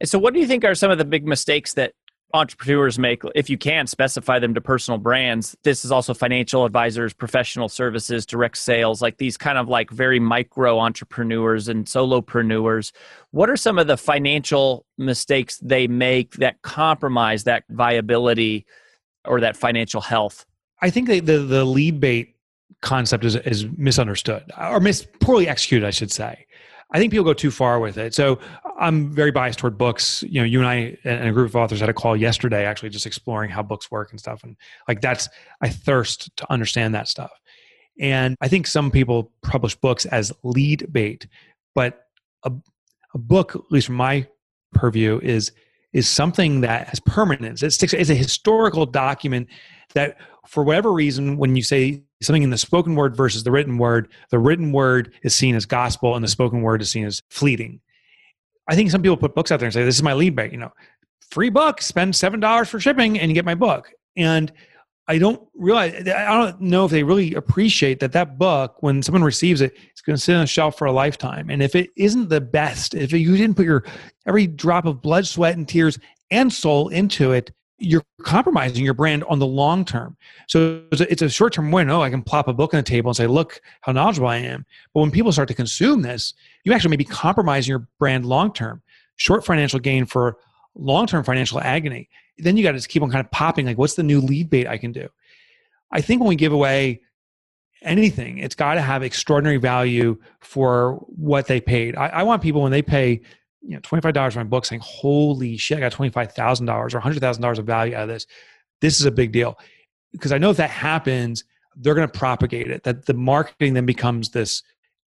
And 0.00 0.08
so, 0.08 0.18
what 0.18 0.34
do 0.34 0.40
you 0.40 0.46
think 0.46 0.64
are 0.64 0.74
some 0.74 0.90
of 0.90 0.98
the 0.98 1.04
big 1.04 1.26
mistakes 1.26 1.74
that 1.74 1.92
entrepreneurs 2.32 2.98
make? 2.98 3.22
If 3.34 3.50
you 3.50 3.58
can 3.58 3.86
specify 3.86 4.38
them 4.38 4.54
to 4.54 4.60
personal 4.60 4.98
brands. 4.98 5.56
This 5.62 5.84
is 5.84 5.92
also 5.92 6.14
financial 6.14 6.64
advisors 6.64 7.12
professional 7.12 7.68
services 7.68 8.24
direct 8.24 8.56
sales 8.56 9.02
like 9.02 9.18
these 9.18 9.36
kind 9.36 9.58
of 9.58 9.68
like 9.68 9.90
very 9.90 10.20
micro 10.20 10.78
entrepreneurs 10.78 11.68
and 11.68 11.84
solopreneurs. 11.84 12.92
What 13.30 13.50
are 13.50 13.56
some 13.56 13.78
of 13.78 13.86
the 13.86 13.96
financial 13.96 14.86
mistakes 14.96 15.58
they 15.58 15.86
make 15.86 16.32
that 16.34 16.62
compromise 16.62 17.44
that 17.44 17.64
viability 17.68 18.66
or 19.24 19.40
that 19.40 19.56
financial 19.56 20.00
health? 20.00 20.46
I 20.82 20.90
think 20.90 21.08
the 21.08 21.20
the 21.20 21.64
lead 21.64 22.00
bait 22.00 22.36
concept 22.80 23.24
is 23.24 23.36
is 23.36 23.66
misunderstood 23.76 24.50
or 24.58 24.80
mis 24.80 25.06
poorly 25.20 25.46
executed 25.46 25.86
i 25.86 25.90
should 25.90 26.10
say 26.10 26.46
I 26.92 26.98
think 26.98 27.12
people 27.12 27.24
go 27.24 27.32
too 27.34 27.50
far 27.50 27.78
with 27.78 27.98
it. 27.98 28.14
So 28.14 28.38
I'm 28.78 29.12
very 29.12 29.30
biased 29.30 29.58
toward 29.58 29.78
books. 29.78 30.22
You 30.24 30.40
know, 30.40 30.44
you 30.44 30.58
and 30.58 30.68
I 30.68 30.96
and 31.04 31.28
a 31.28 31.32
group 31.32 31.48
of 31.48 31.56
authors 31.56 31.80
had 31.80 31.88
a 31.88 31.94
call 31.94 32.16
yesterday, 32.16 32.64
actually, 32.64 32.88
just 32.90 33.06
exploring 33.06 33.50
how 33.50 33.62
books 33.62 33.90
work 33.90 34.10
and 34.10 34.18
stuff. 34.18 34.42
And 34.42 34.56
like 34.88 35.00
that's, 35.00 35.28
I 35.60 35.68
thirst 35.68 36.36
to 36.36 36.52
understand 36.52 36.94
that 36.94 37.06
stuff. 37.06 37.30
And 38.00 38.36
I 38.40 38.48
think 38.48 38.66
some 38.66 38.90
people 38.90 39.30
publish 39.42 39.74
books 39.76 40.06
as 40.06 40.32
lead 40.42 40.92
bait, 40.92 41.26
but 41.74 42.06
a, 42.44 42.52
a 43.14 43.18
book, 43.18 43.54
at 43.54 43.70
least 43.70 43.86
from 43.86 43.96
my 43.96 44.26
purview, 44.72 45.20
is 45.22 45.52
is 45.92 46.08
something 46.08 46.60
that 46.60 46.86
has 46.88 47.00
permanence. 47.00 47.62
It 47.62 47.72
sticks. 47.72 47.92
It's 47.92 48.10
a 48.10 48.14
historical 48.14 48.86
document 48.86 49.48
that, 49.94 50.18
for 50.46 50.64
whatever 50.64 50.92
reason, 50.92 51.36
when 51.36 51.56
you 51.56 51.62
say 51.62 52.02
something 52.22 52.42
in 52.42 52.50
the 52.50 52.58
spoken 52.58 52.94
word 52.94 53.16
versus 53.16 53.44
the 53.44 53.50
written 53.50 53.78
word, 53.78 54.08
the 54.30 54.38
written 54.38 54.72
word 54.72 55.12
is 55.22 55.34
seen 55.34 55.54
as 55.54 55.66
gospel 55.66 56.14
and 56.14 56.24
the 56.24 56.28
spoken 56.28 56.62
word 56.62 56.82
is 56.82 56.90
seen 56.90 57.04
as 57.06 57.22
fleeting. 57.30 57.80
I 58.68 58.74
think 58.74 58.90
some 58.90 59.02
people 59.02 59.16
put 59.16 59.34
books 59.34 59.50
out 59.50 59.58
there 59.58 59.66
and 59.66 59.74
say, 59.74 59.84
"This 59.84 59.96
is 59.96 60.02
my 60.02 60.12
lead 60.12 60.36
bait." 60.36 60.52
You 60.52 60.58
know, 60.58 60.72
free 61.30 61.50
book, 61.50 61.82
spend 61.82 62.14
seven 62.14 62.40
dollars 62.40 62.68
for 62.68 62.78
shipping, 62.78 63.18
and 63.18 63.30
you 63.30 63.34
get 63.34 63.44
my 63.44 63.54
book. 63.54 63.90
And 64.16 64.52
I 65.08 65.18
don't 65.18 65.42
realize, 65.54 66.06
I 66.08 66.26
don't 66.26 66.60
know 66.60 66.84
if 66.84 66.92
they 66.92 67.02
really 67.02 67.34
appreciate 67.34 67.98
that 67.98 68.12
that 68.12 68.38
book, 68.38 68.76
when 68.80 69.02
someone 69.02 69.24
receives 69.24 69.60
it, 69.60 69.76
it's 69.90 70.02
going 70.02 70.14
to 70.14 70.22
sit 70.22 70.36
on 70.36 70.42
a 70.42 70.46
shelf 70.46 70.78
for 70.78 70.86
a 70.86 70.92
lifetime. 70.92 71.50
And 71.50 71.64
if 71.64 71.74
it 71.74 71.90
isn't 71.96 72.28
the 72.28 72.40
best, 72.40 72.94
if 72.94 73.12
you 73.12 73.36
didn't 73.36 73.56
put 73.56 73.66
your 73.66 73.82
every 74.26 74.46
drop 74.46 74.84
of 74.84 75.02
blood, 75.02 75.26
sweat, 75.26 75.56
and 75.56 75.66
tears 75.66 75.98
and 76.30 76.52
soul 76.52 76.90
into 76.90 77.32
it, 77.32 77.50
you're 77.80 78.04
compromising 78.22 78.84
your 78.84 78.94
brand 78.94 79.24
on 79.24 79.38
the 79.38 79.46
long 79.46 79.84
term. 79.84 80.16
So 80.46 80.84
it's 80.92 81.22
a, 81.22 81.28
short 81.30 81.54
term 81.54 81.72
win. 81.72 81.90
Oh, 81.90 82.02
I 82.02 82.10
can 82.10 82.22
plop 82.22 82.46
a 82.46 82.52
book 82.52 82.74
on 82.74 82.78
the 82.78 82.84
table 82.84 83.08
and 83.08 83.16
say, 83.16 83.26
look 83.26 83.60
how 83.80 83.92
knowledgeable 83.92 84.28
I 84.28 84.36
am. 84.36 84.66
But 84.92 85.00
when 85.00 85.10
people 85.10 85.32
start 85.32 85.48
to 85.48 85.54
consume 85.54 86.02
this, 86.02 86.34
you 86.64 86.72
actually 86.72 86.90
may 86.90 86.96
be 86.96 87.04
compromising 87.04 87.70
your 87.70 87.88
brand 87.98 88.26
long 88.26 88.52
term. 88.52 88.82
Short 89.16 89.44
financial 89.44 89.80
gain 89.80 90.04
for 90.04 90.36
long 90.74 91.06
term 91.06 91.24
financial 91.24 91.58
agony. 91.60 92.08
Then 92.38 92.56
you 92.56 92.62
got 92.62 92.78
to 92.78 92.88
keep 92.88 93.02
on 93.02 93.10
kind 93.10 93.24
of 93.24 93.30
popping 93.30 93.66
like, 93.66 93.78
what's 93.78 93.94
the 93.94 94.02
new 94.02 94.20
lead 94.20 94.50
bait 94.50 94.66
I 94.66 94.76
can 94.76 94.92
do? 94.92 95.08
I 95.90 96.00
think 96.00 96.20
when 96.20 96.28
we 96.28 96.36
give 96.36 96.52
away 96.52 97.00
anything, 97.82 98.38
it's 98.38 98.54
got 98.54 98.74
to 98.74 98.82
have 98.82 99.02
extraordinary 99.02 99.56
value 99.56 100.18
for 100.40 100.94
what 101.06 101.46
they 101.46 101.60
paid. 101.60 101.96
I, 101.96 102.08
I 102.08 102.22
want 102.24 102.42
people 102.42 102.62
when 102.62 102.72
they 102.72 102.82
pay 102.82 103.22
you 103.62 103.74
know, 103.74 103.80
$25 103.80 104.32
for 104.32 104.38
my 104.38 104.44
book 104.44 104.64
saying, 104.64 104.80
holy 104.82 105.56
shit, 105.56 105.78
I 105.78 105.80
got 105.80 105.92
$25,000 105.92 106.94
or 106.94 107.00
$100,000 107.00 107.58
of 107.58 107.66
value 107.66 107.94
out 107.94 108.04
of 108.04 108.08
this. 108.08 108.26
this 108.80 109.00
is 109.00 109.06
a 109.06 109.10
big 109.10 109.32
deal 109.32 109.58
because 110.12 110.32
I 110.32 110.38
know 110.38 110.50
if 110.50 110.56
that 110.56 110.70
happens, 110.70 111.44
they're 111.76 111.94
going 111.94 112.08
to 112.08 112.18
propagate 112.18 112.70
it. 112.70 112.82
That 112.84 113.06
the 113.06 113.14
marketing 113.14 113.74
then 113.74 113.86
becomes 113.86 114.30
this 114.30 114.62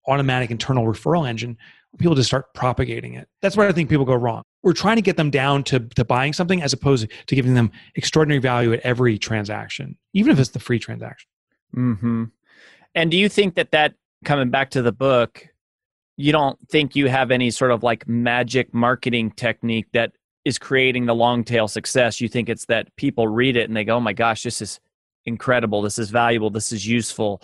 automatic 0.07 0.51
internal 0.51 0.85
referral 0.85 1.27
engine. 1.27 1.57
People 1.99 2.15
just 2.15 2.27
start 2.27 2.53
propagating 2.53 3.13
it. 3.13 3.27
That's 3.41 3.55
where 3.55 3.67
I 3.67 3.71
think 3.71 3.89
people 3.89 4.05
go 4.05 4.15
wrong. 4.15 4.43
We're 4.63 4.73
trying 4.73 4.95
to 4.95 5.01
get 5.01 5.17
them 5.17 5.29
down 5.29 5.63
to, 5.65 5.79
to 5.79 6.03
buying 6.03 6.33
something 6.33 6.61
as 6.61 6.73
opposed 6.73 7.07
to 7.27 7.35
giving 7.35 7.53
them 7.53 7.71
extraordinary 7.95 8.39
value 8.39 8.73
at 8.73 8.79
every 8.79 9.19
transaction, 9.19 9.97
even 10.13 10.31
if 10.31 10.39
it's 10.39 10.49
the 10.49 10.59
free 10.59 10.79
transaction. 10.79 11.29
Hmm. 11.73 12.23
And 12.95 13.11
do 13.11 13.17
you 13.17 13.29
think 13.29 13.55
that 13.55 13.71
that 13.71 13.93
coming 14.23 14.49
back 14.49 14.71
to 14.71 14.81
the 14.81 14.91
book, 14.91 15.47
you 16.17 16.31
don't 16.31 16.59
think 16.69 16.95
you 16.95 17.07
have 17.07 17.31
any 17.31 17.51
sort 17.51 17.71
of 17.71 17.83
like 17.83 18.07
magic 18.07 18.73
marketing 18.73 19.31
technique 19.31 19.87
that 19.93 20.11
is 20.45 20.59
creating 20.59 21.05
the 21.05 21.15
long 21.15 21.43
tail 21.43 21.67
success? 21.67 22.21
You 22.21 22.27
think 22.27 22.49
it's 22.49 22.65
that 22.65 22.95
people 22.95 23.27
read 23.27 23.55
it 23.55 23.67
and 23.67 23.75
they 23.75 23.83
go, 23.83 23.97
"Oh 23.97 23.99
my 23.99 24.13
gosh, 24.13 24.43
this 24.43 24.61
is 24.61 24.79
incredible. 25.25 25.81
This 25.81 25.97
is 25.97 26.09
valuable. 26.09 26.49
This 26.49 26.71
is 26.71 26.87
useful," 26.87 27.41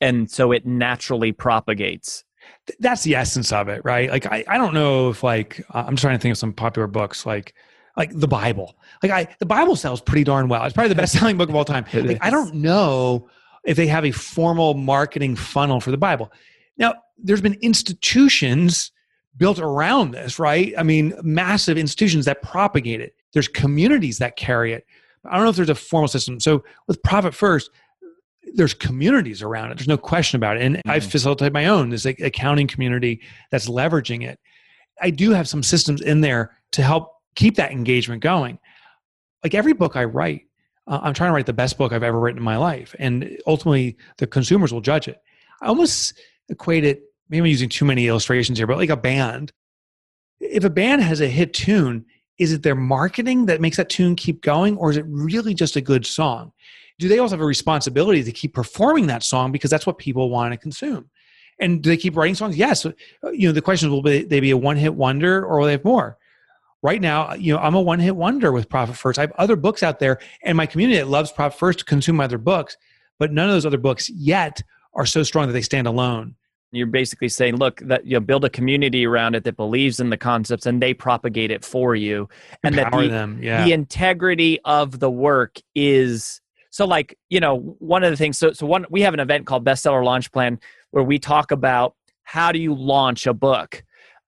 and 0.00 0.30
so 0.30 0.52
it 0.52 0.66
naturally 0.66 1.32
propagates. 1.32 2.24
That's 2.80 3.02
the 3.02 3.14
essence 3.14 3.52
of 3.52 3.68
it, 3.68 3.82
right? 3.84 4.10
Like 4.10 4.26
I, 4.26 4.44
I 4.48 4.58
don't 4.58 4.74
know 4.74 5.10
if 5.10 5.22
like 5.22 5.64
I'm 5.70 5.96
trying 5.96 6.16
to 6.16 6.22
think 6.22 6.32
of 6.32 6.38
some 6.38 6.52
popular 6.52 6.86
books 6.88 7.26
like 7.26 7.54
like 7.96 8.10
the 8.12 8.28
Bible. 8.28 8.76
Like 9.02 9.12
I 9.12 9.28
the 9.38 9.46
Bible 9.46 9.76
sells 9.76 10.00
pretty 10.00 10.24
darn 10.24 10.48
well. 10.48 10.64
It's 10.64 10.74
probably 10.74 10.88
the 10.88 10.94
best 10.94 11.18
selling 11.18 11.36
book 11.36 11.48
of 11.48 11.54
all 11.54 11.64
time. 11.64 11.84
Like, 11.92 12.18
I 12.20 12.30
don't 12.30 12.54
know 12.54 13.28
if 13.64 13.76
they 13.76 13.86
have 13.88 14.04
a 14.04 14.12
formal 14.12 14.74
marketing 14.74 15.36
funnel 15.36 15.80
for 15.80 15.90
the 15.90 15.98
Bible. 15.98 16.32
Now, 16.78 16.94
there's 17.18 17.40
been 17.40 17.58
institutions 17.60 18.92
built 19.36 19.58
around 19.58 20.12
this, 20.12 20.38
right? 20.38 20.72
I 20.76 20.82
mean, 20.82 21.14
massive 21.22 21.78
institutions 21.78 22.24
that 22.24 22.42
propagate 22.42 23.00
it. 23.00 23.14
There's 23.32 23.48
communities 23.48 24.18
that 24.18 24.36
carry 24.36 24.72
it. 24.72 24.86
I 25.24 25.36
don't 25.36 25.44
know 25.44 25.50
if 25.50 25.56
there's 25.56 25.68
a 25.68 25.74
formal 25.74 26.08
system. 26.08 26.40
So 26.40 26.64
with 26.86 27.02
Profit 27.02 27.34
First, 27.34 27.70
there's 28.54 28.74
communities 28.74 29.42
around 29.42 29.70
it. 29.70 29.78
There's 29.78 29.88
no 29.88 29.98
question 29.98 30.36
about 30.36 30.56
it. 30.56 30.62
And 30.62 30.76
mm-hmm. 30.76 30.90
I 30.90 31.00
facilitate 31.00 31.52
my 31.52 31.66
own, 31.66 31.90
There's 31.90 32.04
this 32.04 32.20
accounting 32.20 32.66
community 32.66 33.20
that's 33.50 33.68
leveraging 33.68 34.26
it. 34.26 34.38
I 35.00 35.10
do 35.10 35.30
have 35.30 35.48
some 35.48 35.62
systems 35.62 36.00
in 36.00 36.20
there 36.20 36.56
to 36.72 36.82
help 36.82 37.12
keep 37.34 37.56
that 37.56 37.72
engagement 37.72 38.22
going. 38.22 38.58
Like 39.44 39.54
every 39.54 39.72
book 39.72 39.96
I 39.96 40.04
write, 40.04 40.42
uh, 40.86 41.00
I'm 41.02 41.14
trying 41.14 41.30
to 41.30 41.34
write 41.34 41.46
the 41.46 41.52
best 41.52 41.78
book 41.78 41.92
I've 41.92 42.02
ever 42.02 42.18
written 42.18 42.38
in 42.38 42.44
my 42.44 42.56
life. 42.56 42.96
And 42.98 43.38
ultimately, 43.46 43.96
the 44.16 44.26
consumers 44.26 44.72
will 44.72 44.80
judge 44.80 45.06
it. 45.06 45.20
I 45.60 45.66
almost 45.66 46.18
equate 46.48 46.84
it, 46.84 47.02
maybe 47.28 47.40
I'm 47.40 47.46
using 47.46 47.68
too 47.68 47.84
many 47.84 48.06
illustrations 48.06 48.58
here, 48.58 48.66
but 48.66 48.78
like 48.78 48.90
a 48.90 48.96
band. 48.96 49.52
If 50.40 50.64
a 50.64 50.70
band 50.70 51.02
has 51.02 51.20
a 51.20 51.28
hit 51.28 51.52
tune, 51.52 52.04
is 52.38 52.52
it 52.52 52.62
their 52.62 52.76
marketing 52.76 53.46
that 53.46 53.60
makes 53.60 53.76
that 53.76 53.88
tune 53.88 54.14
keep 54.14 54.42
going, 54.42 54.76
or 54.76 54.90
is 54.90 54.96
it 54.96 55.04
really 55.08 55.54
just 55.54 55.76
a 55.76 55.80
good 55.80 56.06
song? 56.06 56.52
Do 56.98 57.08
they 57.08 57.18
also 57.18 57.34
have 57.34 57.42
a 57.42 57.46
responsibility 57.46 58.22
to 58.22 58.32
keep 58.32 58.54
performing 58.54 59.06
that 59.08 59.22
song 59.22 59.52
because 59.52 59.70
that's 59.70 59.86
what 59.86 59.98
people 59.98 60.30
want 60.30 60.52
to 60.52 60.58
consume? 60.58 61.10
And 61.60 61.82
do 61.82 61.90
they 61.90 61.96
keep 61.96 62.16
writing 62.16 62.36
songs? 62.36 62.56
Yes. 62.56 62.86
Uh, 62.86 62.92
you 63.32 63.48
know, 63.48 63.52
the 63.52 63.62
question 63.62 63.88
is, 63.88 63.92
will 63.92 64.02
be 64.02 64.22
they 64.22 64.40
be 64.40 64.52
a 64.52 64.56
one 64.56 64.76
hit 64.76 64.94
wonder 64.94 65.44
or 65.44 65.58
will 65.58 65.66
they 65.66 65.72
have 65.72 65.84
more? 65.84 66.18
right 66.82 67.00
now, 67.00 67.30
uh, 67.30 67.34
you 67.34 67.52
know, 67.52 67.58
I'm 67.58 67.74
a 67.74 67.80
one 67.80 67.98
hit 67.98 68.16
wonder 68.16 68.52
with 68.52 68.68
Profit 68.68 68.96
First. 68.96 69.18
I 69.18 69.22
have 69.22 69.32
other 69.32 69.56
books 69.56 69.82
out 69.82 69.98
there, 69.98 70.18
and 70.42 70.56
my 70.56 70.66
community 70.66 70.98
that 70.98 71.08
loves 71.08 71.32
Profit 71.32 71.58
First 71.58 71.80
to 71.80 71.84
consume 71.84 72.16
my 72.16 72.24
other 72.24 72.38
books, 72.38 72.76
but 73.18 73.32
none 73.32 73.48
of 73.48 73.54
those 73.54 73.66
other 73.66 73.78
books 73.78 74.08
yet 74.10 74.62
are 74.94 75.06
so 75.06 75.22
strong 75.22 75.46
that 75.46 75.52
they 75.52 75.62
stand 75.62 75.86
alone. 75.86 76.34
You're 76.70 76.86
basically 76.86 77.28
saying, 77.28 77.56
look, 77.56 77.80
that 77.80 78.04
you 78.04 78.14
know, 78.14 78.20
build 78.20 78.44
a 78.44 78.50
community 78.50 79.06
around 79.06 79.34
it 79.34 79.44
that 79.44 79.56
believes 79.56 80.00
in 80.00 80.10
the 80.10 80.16
concepts 80.18 80.66
and 80.66 80.82
they 80.82 80.92
propagate 80.92 81.50
it 81.50 81.64
for 81.64 81.94
you, 81.94 82.28
and 82.62 82.78
Empower 82.78 83.02
that 83.02 83.06
the, 83.06 83.08
them, 83.08 83.40
yeah. 83.42 83.64
the 83.64 83.72
integrity 83.72 84.60
of 84.64 85.00
the 85.00 85.10
work 85.10 85.56
is 85.74 86.40
so. 86.70 86.84
Like 86.84 87.18
you 87.30 87.40
know, 87.40 87.76
one 87.78 88.04
of 88.04 88.10
the 88.10 88.16
things. 88.16 88.38
So, 88.38 88.52
so 88.52 88.66
one 88.66 88.84
we 88.90 89.00
have 89.02 89.14
an 89.14 89.20
event 89.20 89.46
called 89.46 89.64
Bestseller 89.64 90.04
Launch 90.04 90.30
Plan 90.30 90.60
where 90.90 91.04
we 91.04 91.18
talk 91.18 91.50
about 91.50 91.94
how 92.24 92.52
do 92.52 92.58
you 92.58 92.74
launch 92.74 93.26
a 93.26 93.32
book 93.32 93.82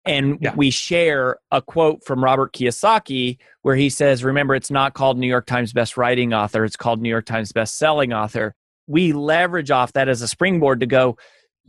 and 0.05 0.39
yeah. 0.41 0.55
we 0.55 0.71
share 0.71 1.37
a 1.51 1.61
quote 1.61 2.05
from 2.05 2.25
Robert 2.25 2.53
Kiyosaki 2.53 3.39
where 3.63 3.77
he 3.77 3.91
says, 3.91 4.25
Remember, 4.25 4.55
it's 4.55 4.71
not 4.71 4.95
called 4.95 5.19
New 5.19 5.27
York 5.27 5.47
Times 5.47 5.73
Best 5.73 5.97
Writing 5.97 6.33
Author, 6.33 6.65
it's 6.65 6.77
called 6.77 7.03
New 7.03 7.09
York 7.09 7.27
Times 7.27 7.53
Best 7.53 7.77
Selling 7.77 8.13
Author. 8.13 8.55
We 8.87 9.13
leverage 9.13 9.71
off 9.71 9.93
that 9.93 10.09
as 10.09 10.23
a 10.23 10.29
springboard 10.29 10.81
to 10.81 10.87
go, 10.87 11.17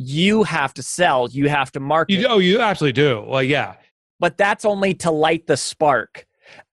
You 0.01 0.43
have 0.43 0.73
to 0.75 0.83
sell, 0.83 1.29
you 1.29 1.49
have 1.49 1.71
to 1.73 1.79
market. 1.79 2.13
You, 2.13 2.27
oh, 2.27 2.39
you 2.39 2.59
actually 2.59 2.91
do. 2.91 3.23
Well, 3.27 3.43
yeah. 3.43 3.75
But 4.19 4.37
that's 4.37 4.65
only 4.65 4.93
to 4.95 5.11
light 5.11 5.47
the 5.47 5.57
spark. 5.57 6.25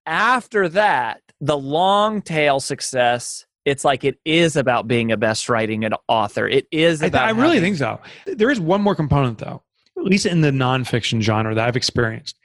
After 0.07 0.69
that, 0.71 1.21
the 1.41 1.57
long 1.57 2.23
tail 2.23 2.61
success 2.61 3.45
it's 3.65 3.85
like 3.85 4.03
it 4.03 4.19
is 4.25 4.57
about 4.57 4.89
being 4.89 5.13
a 5.13 5.17
best 5.19 5.51
writing 5.51 5.85
and 5.85 5.95
author. 6.09 6.49
It 6.49 6.67
is 6.71 7.03
I, 7.03 7.11
I 7.13 7.31
really 7.31 7.61
think 7.61 7.77
so. 7.77 8.01
There 8.25 8.51
is 8.51 8.59
one 8.59 8.81
more 8.81 8.95
component 8.95 9.37
though 9.37 9.63
at 9.99 10.05
least 10.05 10.27
in 10.27 10.41
the 10.41 10.51
nonfiction 10.51 11.21
genre 11.21 11.55
that 11.55 11.69
I've 11.69 11.77
experienced, 11.77 12.39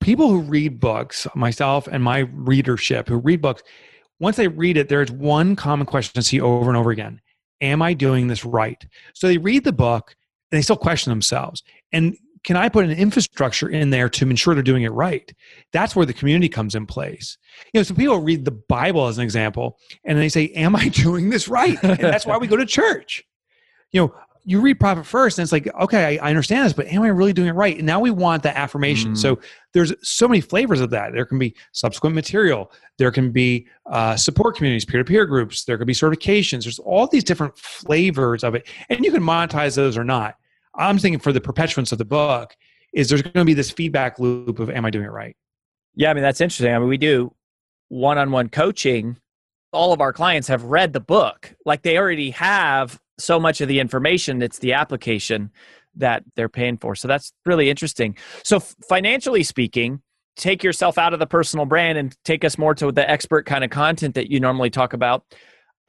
people 0.00 0.28
who 0.28 0.40
read 0.40 0.80
books, 0.80 1.26
myself 1.34 1.86
and 1.86 2.02
my 2.02 2.20
readership 2.32 3.08
who 3.08 3.16
read 3.16 3.40
books, 3.40 3.62
once 4.20 4.36
they 4.36 4.48
read 4.48 4.76
it, 4.76 4.88
there's 4.88 5.10
one 5.10 5.56
common 5.56 5.86
question 5.86 6.20
to 6.20 6.26
see 6.26 6.40
over 6.40 6.68
and 6.68 6.76
over 6.76 6.90
again 6.90 7.20
Am 7.62 7.80
I 7.80 7.94
doing 7.94 8.26
this 8.26 8.44
right? 8.44 8.84
So 9.14 9.26
they 9.26 9.38
read 9.38 9.64
the 9.64 9.72
book 9.72 10.14
and 10.50 10.58
they 10.58 10.62
still 10.62 10.76
question 10.76 11.10
themselves. 11.10 11.62
And 11.92 12.16
can 12.44 12.56
I 12.56 12.68
put 12.68 12.84
an 12.84 12.90
infrastructure 12.90 13.68
in 13.68 13.90
there 13.90 14.08
to 14.08 14.28
ensure 14.28 14.54
they're 14.54 14.62
doing 14.62 14.82
it 14.82 14.92
right? 14.92 15.32
That's 15.72 15.94
where 15.94 16.04
the 16.04 16.12
community 16.12 16.48
comes 16.48 16.74
in 16.74 16.86
place. 16.86 17.38
You 17.72 17.78
know, 17.80 17.84
so 17.84 17.94
people 17.94 18.18
read 18.18 18.44
the 18.44 18.50
Bible 18.50 19.06
as 19.06 19.18
an 19.18 19.24
example 19.24 19.78
and 20.04 20.18
they 20.18 20.28
say, 20.28 20.48
Am 20.48 20.74
I 20.74 20.88
doing 20.92 21.30
this 21.30 21.48
right? 21.48 21.82
And 21.82 21.98
that's 21.98 22.26
why 22.26 22.36
we 22.36 22.46
go 22.46 22.56
to 22.56 22.66
church. 22.66 23.22
You 23.92 24.02
know, 24.02 24.14
you 24.44 24.60
read 24.60 24.80
profit 24.80 25.06
first 25.06 25.38
and 25.38 25.44
it's 25.44 25.52
like 25.52 25.68
okay 25.80 26.18
I, 26.18 26.26
I, 26.26 26.30
understand 26.30 26.66
this 26.66 26.72
but 26.72 26.86
am 26.86 27.02
i 27.02 27.08
really 27.08 27.32
doing 27.32 27.48
it 27.48 27.52
right? 27.52 27.76
And 27.76 27.86
now 27.86 28.00
we 28.00 28.10
want 28.10 28.42
the 28.42 28.56
affirmation. 28.56 29.12
Mm. 29.12 29.18
so 29.18 29.38
there's 29.72 29.92
so 30.02 30.28
many 30.28 30.40
flavors 30.40 30.80
of 30.80 30.90
that. 30.90 31.12
There 31.12 31.24
can 31.24 31.38
be 31.38 31.54
subsequent 31.72 32.14
material. 32.14 32.72
There 32.98 33.10
can 33.10 33.30
be 33.30 33.66
uh, 33.86 34.16
support 34.16 34.56
communities 34.56 34.84
peer-to-peer 34.84 35.26
groups. 35.26 35.64
There 35.64 35.78
could 35.78 35.86
be 35.86 35.94
certifications. 35.94 36.64
There's 36.64 36.78
all 36.78 37.06
these 37.06 37.24
different 37.24 37.56
flavors 37.56 38.44
of 38.44 38.54
it. 38.54 38.68
And 38.90 39.04
you 39.04 39.10
can 39.10 39.22
monetize 39.22 39.76
those 39.76 39.96
or 39.96 40.04
not. 40.04 40.36
I'm 40.74 40.98
thinking 40.98 41.20
for 41.20 41.32
the 41.32 41.40
perpetuance 41.40 41.92
of 41.92 41.98
the 41.98 42.04
book 42.04 42.54
is 42.92 43.08
there's 43.08 43.22
going 43.22 43.32
to 43.32 43.44
be 43.44 43.54
this 43.54 43.70
feedback 43.70 44.18
loop 44.18 44.58
of 44.58 44.68
am 44.70 44.84
i 44.84 44.90
doing 44.90 45.06
it 45.06 45.12
right? 45.12 45.36
Yeah 45.94 46.10
i 46.10 46.14
mean 46.14 46.22
that's 46.22 46.40
interesting. 46.40 46.74
I 46.74 46.78
mean 46.78 46.88
we 46.88 46.98
do 46.98 47.34
one-on-one 47.88 48.48
coaching. 48.48 49.16
All 49.72 49.92
of 49.92 50.00
our 50.00 50.12
clients 50.12 50.48
have 50.48 50.64
read 50.64 50.92
the 50.92 51.00
book. 51.00 51.54
Like 51.64 51.82
they 51.82 51.96
already 51.96 52.30
have 52.30 53.00
so 53.22 53.40
much 53.40 53.60
of 53.60 53.68
the 53.68 53.80
information 53.80 54.42
it's 54.42 54.58
the 54.58 54.72
application 54.72 55.50
that 55.94 56.24
they're 56.36 56.48
paying 56.48 56.78
for. 56.78 56.94
So 56.94 57.06
that's 57.06 57.32
really 57.44 57.68
interesting. 57.68 58.16
So 58.44 58.60
financially 58.60 59.42
speaking 59.42 60.02
take 60.34 60.64
yourself 60.64 60.96
out 60.96 61.12
of 61.12 61.18
the 61.18 61.26
personal 61.26 61.66
brand 61.66 61.98
and 61.98 62.16
take 62.24 62.42
us 62.42 62.56
more 62.56 62.74
to 62.74 62.90
the 62.90 63.08
expert 63.10 63.44
kind 63.44 63.62
of 63.62 63.68
content 63.68 64.14
that 64.14 64.30
you 64.30 64.40
normally 64.40 64.70
talk 64.70 64.94
about. 64.94 65.24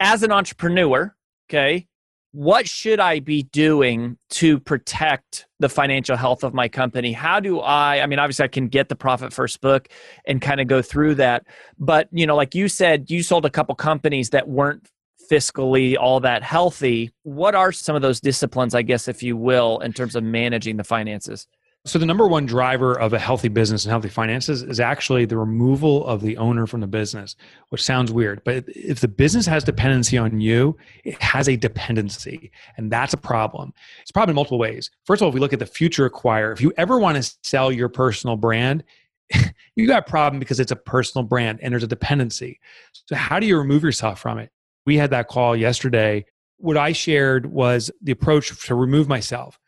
As 0.00 0.22
an 0.22 0.32
entrepreneur 0.32 1.14
okay 1.48 1.86
what 2.34 2.66
should 2.68 2.98
i 2.98 3.20
be 3.20 3.44
doing 3.44 4.18
to 4.28 4.58
protect 4.58 5.46
the 5.60 5.68
financial 5.68 6.16
health 6.16 6.42
of 6.42 6.52
my 6.52 6.66
company? 6.66 7.12
How 7.12 7.38
do 7.38 7.60
i 7.60 8.00
i 8.00 8.06
mean 8.06 8.18
obviously 8.18 8.44
i 8.44 8.48
can 8.48 8.66
get 8.66 8.88
the 8.88 8.96
profit 8.96 9.32
first 9.32 9.60
book 9.60 9.88
and 10.26 10.42
kind 10.42 10.60
of 10.60 10.66
go 10.66 10.82
through 10.82 11.14
that 11.14 11.46
but 11.78 12.08
you 12.10 12.26
know 12.26 12.34
like 12.34 12.56
you 12.56 12.68
said 12.68 13.08
you 13.08 13.22
sold 13.22 13.46
a 13.46 13.50
couple 13.50 13.74
companies 13.76 14.30
that 14.30 14.48
weren't 14.48 14.90
fiscally 15.30 15.96
all 15.98 16.20
that 16.20 16.42
healthy. 16.42 17.12
What 17.22 17.54
are 17.54 17.72
some 17.72 17.96
of 17.96 18.02
those 18.02 18.20
disciplines, 18.20 18.74
I 18.74 18.82
guess, 18.82 19.08
if 19.08 19.22
you 19.22 19.36
will, 19.36 19.78
in 19.80 19.92
terms 19.92 20.16
of 20.16 20.22
managing 20.22 20.76
the 20.76 20.84
finances? 20.84 21.46
So, 21.86 21.98
the 21.98 22.06
number 22.06 22.26
one 22.26 22.46
driver 22.46 22.98
of 22.98 23.12
a 23.12 23.18
healthy 23.18 23.48
business 23.48 23.84
and 23.84 23.90
healthy 23.90 24.08
finances 24.08 24.62
is 24.62 24.80
actually 24.80 25.26
the 25.26 25.36
removal 25.36 26.06
of 26.06 26.22
the 26.22 26.34
owner 26.38 26.66
from 26.66 26.80
the 26.80 26.86
business, 26.86 27.36
which 27.68 27.82
sounds 27.82 28.10
weird. 28.10 28.42
But 28.42 28.64
if 28.68 29.00
the 29.00 29.08
business 29.08 29.44
has 29.44 29.64
dependency 29.64 30.16
on 30.16 30.40
you, 30.40 30.78
it 31.04 31.20
has 31.22 31.46
a 31.46 31.56
dependency. 31.56 32.50
And 32.78 32.90
that's 32.90 33.12
a 33.12 33.18
problem. 33.18 33.74
It's 34.00 34.08
a 34.08 34.14
problem 34.14 34.30
in 34.30 34.36
multiple 34.36 34.58
ways. 34.58 34.90
First 35.04 35.20
of 35.20 35.24
all, 35.24 35.28
if 35.28 35.34
we 35.34 35.40
look 35.40 35.52
at 35.52 35.58
the 35.58 35.66
future 35.66 36.06
acquire, 36.06 36.52
if 36.52 36.62
you 36.62 36.72
ever 36.78 36.98
want 36.98 37.22
to 37.22 37.36
sell 37.42 37.70
your 37.70 37.90
personal 37.90 38.36
brand, 38.36 38.82
you 39.76 39.86
got 39.86 40.06
a 40.06 40.10
problem 40.10 40.40
because 40.40 40.60
it's 40.60 40.72
a 40.72 40.76
personal 40.76 41.26
brand 41.26 41.58
and 41.62 41.70
there's 41.70 41.82
a 41.82 41.86
dependency. 41.86 42.60
So, 43.08 43.14
how 43.14 43.38
do 43.38 43.46
you 43.46 43.58
remove 43.58 43.82
yourself 43.82 44.20
from 44.20 44.38
it? 44.38 44.50
We 44.86 44.96
had 44.96 45.10
that 45.10 45.28
call 45.28 45.56
yesterday. 45.56 46.24
What 46.58 46.76
I 46.76 46.92
shared 46.92 47.46
was 47.46 47.90
the 48.02 48.12
approach 48.12 48.66
to 48.66 48.74
remove 48.74 49.08
myself. 49.08 49.58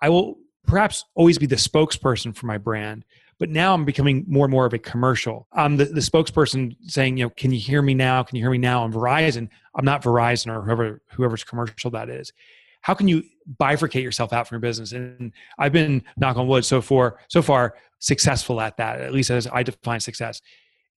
I 0.00 0.08
will 0.08 0.38
perhaps 0.66 1.04
always 1.14 1.38
be 1.38 1.46
the 1.46 1.56
spokesperson 1.56 2.34
for 2.34 2.46
my 2.46 2.58
brand, 2.58 3.04
but 3.38 3.50
now 3.50 3.74
I'm 3.74 3.84
becoming 3.84 4.24
more 4.26 4.46
and 4.46 4.52
more 4.52 4.66
of 4.66 4.72
a 4.72 4.78
commercial. 4.78 5.46
I'm 5.52 5.76
the, 5.76 5.86
the 5.86 6.00
spokesperson 6.00 6.76
saying, 6.82 7.18
you 7.18 7.24
know, 7.24 7.30
can 7.30 7.52
you 7.52 7.60
hear 7.60 7.82
me 7.82 7.94
now? 7.94 8.22
Can 8.22 8.36
you 8.36 8.42
hear 8.42 8.50
me 8.50 8.58
now? 8.58 8.84
I'm 8.84 8.92
Verizon. 8.92 9.48
I'm 9.74 9.84
not 9.84 10.02
Verizon 10.02 10.54
or 10.54 10.62
whoever 10.62 11.02
whoever's 11.12 11.44
commercial 11.44 11.90
that 11.92 12.08
is. 12.08 12.32
How 12.82 12.94
can 12.94 13.08
you 13.08 13.24
bifurcate 13.58 14.02
yourself 14.02 14.32
out 14.32 14.46
from 14.48 14.56
your 14.56 14.60
business? 14.60 14.92
And 14.92 15.32
I've 15.58 15.72
been 15.72 16.02
knock 16.16 16.36
on 16.36 16.46
wood 16.46 16.64
so 16.64 16.80
far 16.80 17.18
so 17.28 17.42
far 17.42 17.74
successful 17.98 18.60
at 18.60 18.76
that, 18.76 19.00
at 19.00 19.12
least 19.12 19.30
as 19.30 19.46
I 19.46 19.62
define 19.62 20.00
success. 20.00 20.40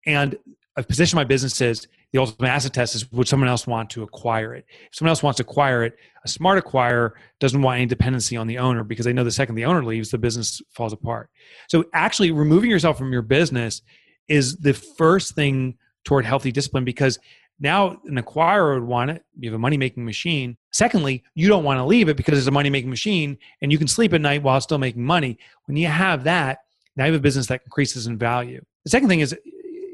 And 0.05 0.37
I've 0.75 0.87
positioned 0.87 1.17
my 1.17 1.23
businesses 1.23 1.87
the 2.13 2.19
ultimate 2.19 2.49
asset 2.49 2.73
test 2.73 2.95
is 2.95 3.11
would 3.11 3.27
someone 3.27 3.49
else 3.49 3.67
want 3.67 3.89
to 3.91 4.03
acquire 4.03 4.53
it? 4.53 4.65
If 4.89 4.95
someone 4.95 5.09
else 5.09 5.23
wants 5.23 5.37
to 5.37 5.43
acquire 5.43 5.83
it, 5.83 5.97
a 6.23 6.27
smart 6.27 6.63
acquirer 6.63 7.11
doesn't 7.39 7.61
want 7.61 7.77
any 7.77 7.85
dependency 7.85 8.37
on 8.37 8.47
the 8.47 8.57
owner 8.57 8.83
because 8.83 9.05
they 9.05 9.13
know 9.13 9.23
the 9.23 9.31
second 9.31 9.55
the 9.55 9.65
owner 9.65 9.83
leaves, 9.83 10.11
the 10.11 10.17
business 10.17 10.61
falls 10.71 10.93
apart. 10.93 11.29
So 11.67 11.85
actually 11.93 12.31
removing 12.31 12.69
yourself 12.69 12.97
from 12.97 13.11
your 13.11 13.21
business 13.21 13.81
is 14.27 14.57
the 14.57 14.73
first 14.73 15.35
thing 15.35 15.77
toward 16.05 16.25
healthy 16.25 16.51
discipline 16.51 16.85
because 16.85 17.19
now 17.59 17.99
an 18.05 18.21
acquirer 18.21 18.75
would 18.75 18.87
want 18.87 19.11
it. 19.11 19.25
You 19.39 19.49
have 19.49 19.55
a 19.55 19.59
money 19.59 19.77
making 19.77 20.05
machine. 20.05 20.57
Secondly, 20.71 21.23
you 21.33 21.47
don't 21.47 21.63
want 21.63 21.79
to 21.79 21.83
leave 21.83 22.07
it 22.07 22.17
because 22.17 22.37
it's 22.37 22.47
a 22.47 22.51
money 22.51 22.69
making 22.69 22.89
machine 22.89 23.37
and 23.61 23.71
you 23.71 23.77
can 23.77 23.87
sleep 23.87 24.13
at 24.13 24.21
night 24.21 24.43
while 24.43 24.61
still 24.61 24.77
making 24.77 25.03
money. 25.03 25.37
When 25.65 25.75
you 25.75 25.87
have 25.87 26.23
that, 26.25 26.59
now 26.95 27.05
you 27.05 27.13
have 27.13 27.19
a 27.19 27.23
business 27.23 27.47
that 27.47 27.61
increases 27.65 28.07
in 28.07 28.17
value. 28.17 28.63
The 28.83 28.91
second 28.91 29.09
thing 29.09 29.19
is 29.19 29.35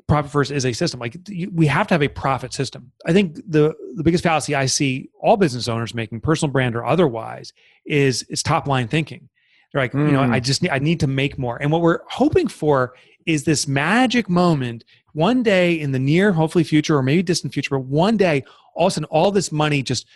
profit 0.07 0.31
first 0.31 0.51
is 0.51 0.65
a 0.65 0.73
system. 0.73 0.99
Like 0.99 1.17
we 1.51 1.67
have 1.67 1.87
to 1.87 1.93
have 1.93 2.03
a 2.03 2.07
profit 2.07 2.53
system. 2.53 2.91
I 3.05 3.13
think 3.13 3.35
the 3.35 3.73
the 3.95 4.03
biggest 4.03 4.23
fallacy 4.23 4.55
I 4.55 4.65
see 4.65 5.09
all 5.19 5.37
business 5.37 5.67
owners 5.67 5.93
making, 5.93 6.21
personal 6.21 6.51
brand 6.51 6.75
or 6.75 6.85
otherwise, 6.85 7.53
is 7.85 8.23
is 8.23 8.43
top 8.43 8.67
line 8.67 8.87
thinking. 8.87 9.29
They're 9.71 9.81
like, 9.81 9.93
mm. 9.93 10.05
you 10.05 10.11
know, 10.11 10.21
I 10.21 10.39
mm. 10.39 10.43
just 10.43 10.61
need, 10.61 10.69
I 10.69 10.79
need 10.79 10.99
to 10.99 11.07
make 11.07 11.37
more. 11.37 11.61
And 11.61 11.71
what 11.71 11.81
we're 11.81 11.99
hoping 12.07 12.47
for 12.47 12.93
is 13.25 13.43
this 13.43 13.67
magic 13.67 14.29
moment 14.29 14.83
one 15.13 15.43
day 15.43 15.79
in 15.79 15.91
the 15.91 15.99
near, 15.99 16.31
hopefully 16.31 16.63
future, 16.63 16.97
or 16.97 17.03
maybe 17.03 17.23
distant 17.23 17.53
future, 17.53 17.77
but 17.77 17.85
one 17.85 18.17
day, 18.17 18.43
all 18.75 18.87
of 18.87 18.91
a 18.91 18.93
sudden, 18.93 19.05
all 19.05 19.31
this 19.31 19.51
money 19.51 19.81
just 19.81 20.07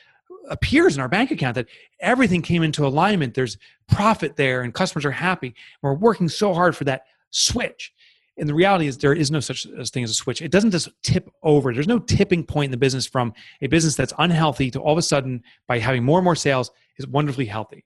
appears 0.49 0.95
in 0.95 1.01
our 1.01 1.07
bank 1.07 1.31
account 1.31 1.55
that 1.55 1.67
everything 1.99 2.41
came 2.41 2.63
into 2.63 2.85
alignment. 2.85 3.33
There's 3.33 3.57
profit 3.87 4.35
there 4.35 4.61
and 4.61 4.73
customers 4.73 5.05
are 5.05 5.11
happy. 5.11 5.55
We're 5.81 5.93
working 5.93 6.29
so 6.29 6.53
hard 6.53 6.75
for 6.75 6.83
that 6.85 7.03
switch. 7.31 7.93
And 8.37 8.47
the 8.47 8.53
reality 8.53 8.87
is 8.87 8.97
there 8.97 9.13
is 9.13 9.31
no 9.31 9.39
such 9.39 9.65
thing 9.89 10.03
as 10.03 10.11
a 10.11 10.13
switch. 10.13 10.41
It 10.41 10.51
doesn't 10.51 10.71
just 10.71 10.89
tip 11.01 11.29
over. 11.41 11.73
There's 11.73 11.87
no 11.87 11.99
tipping 11.99 12.43
point 12.43 12.65
in 12.65 12.71
the 12.71 12.77
business 12.77 13.07
from 13.07 13.33
a 13.61 13.67
business 13.67 13.95
that's 13.95 14.13
unhealthy 14.19 14.69
to 14.71 14.79
all 14.79 14.91
of 14.91 14.97
a 14.97 15.01
sudden 15.01 15.43
by 15.67 15.79
having 15.79 16.03
more 16.03 16.19
and 16.19 16.23
more 16.23 16.35
sales 16.35 16.71
is 16.97 17.07
wonderfully 17.07 17.45
healthy. 17.45 17.83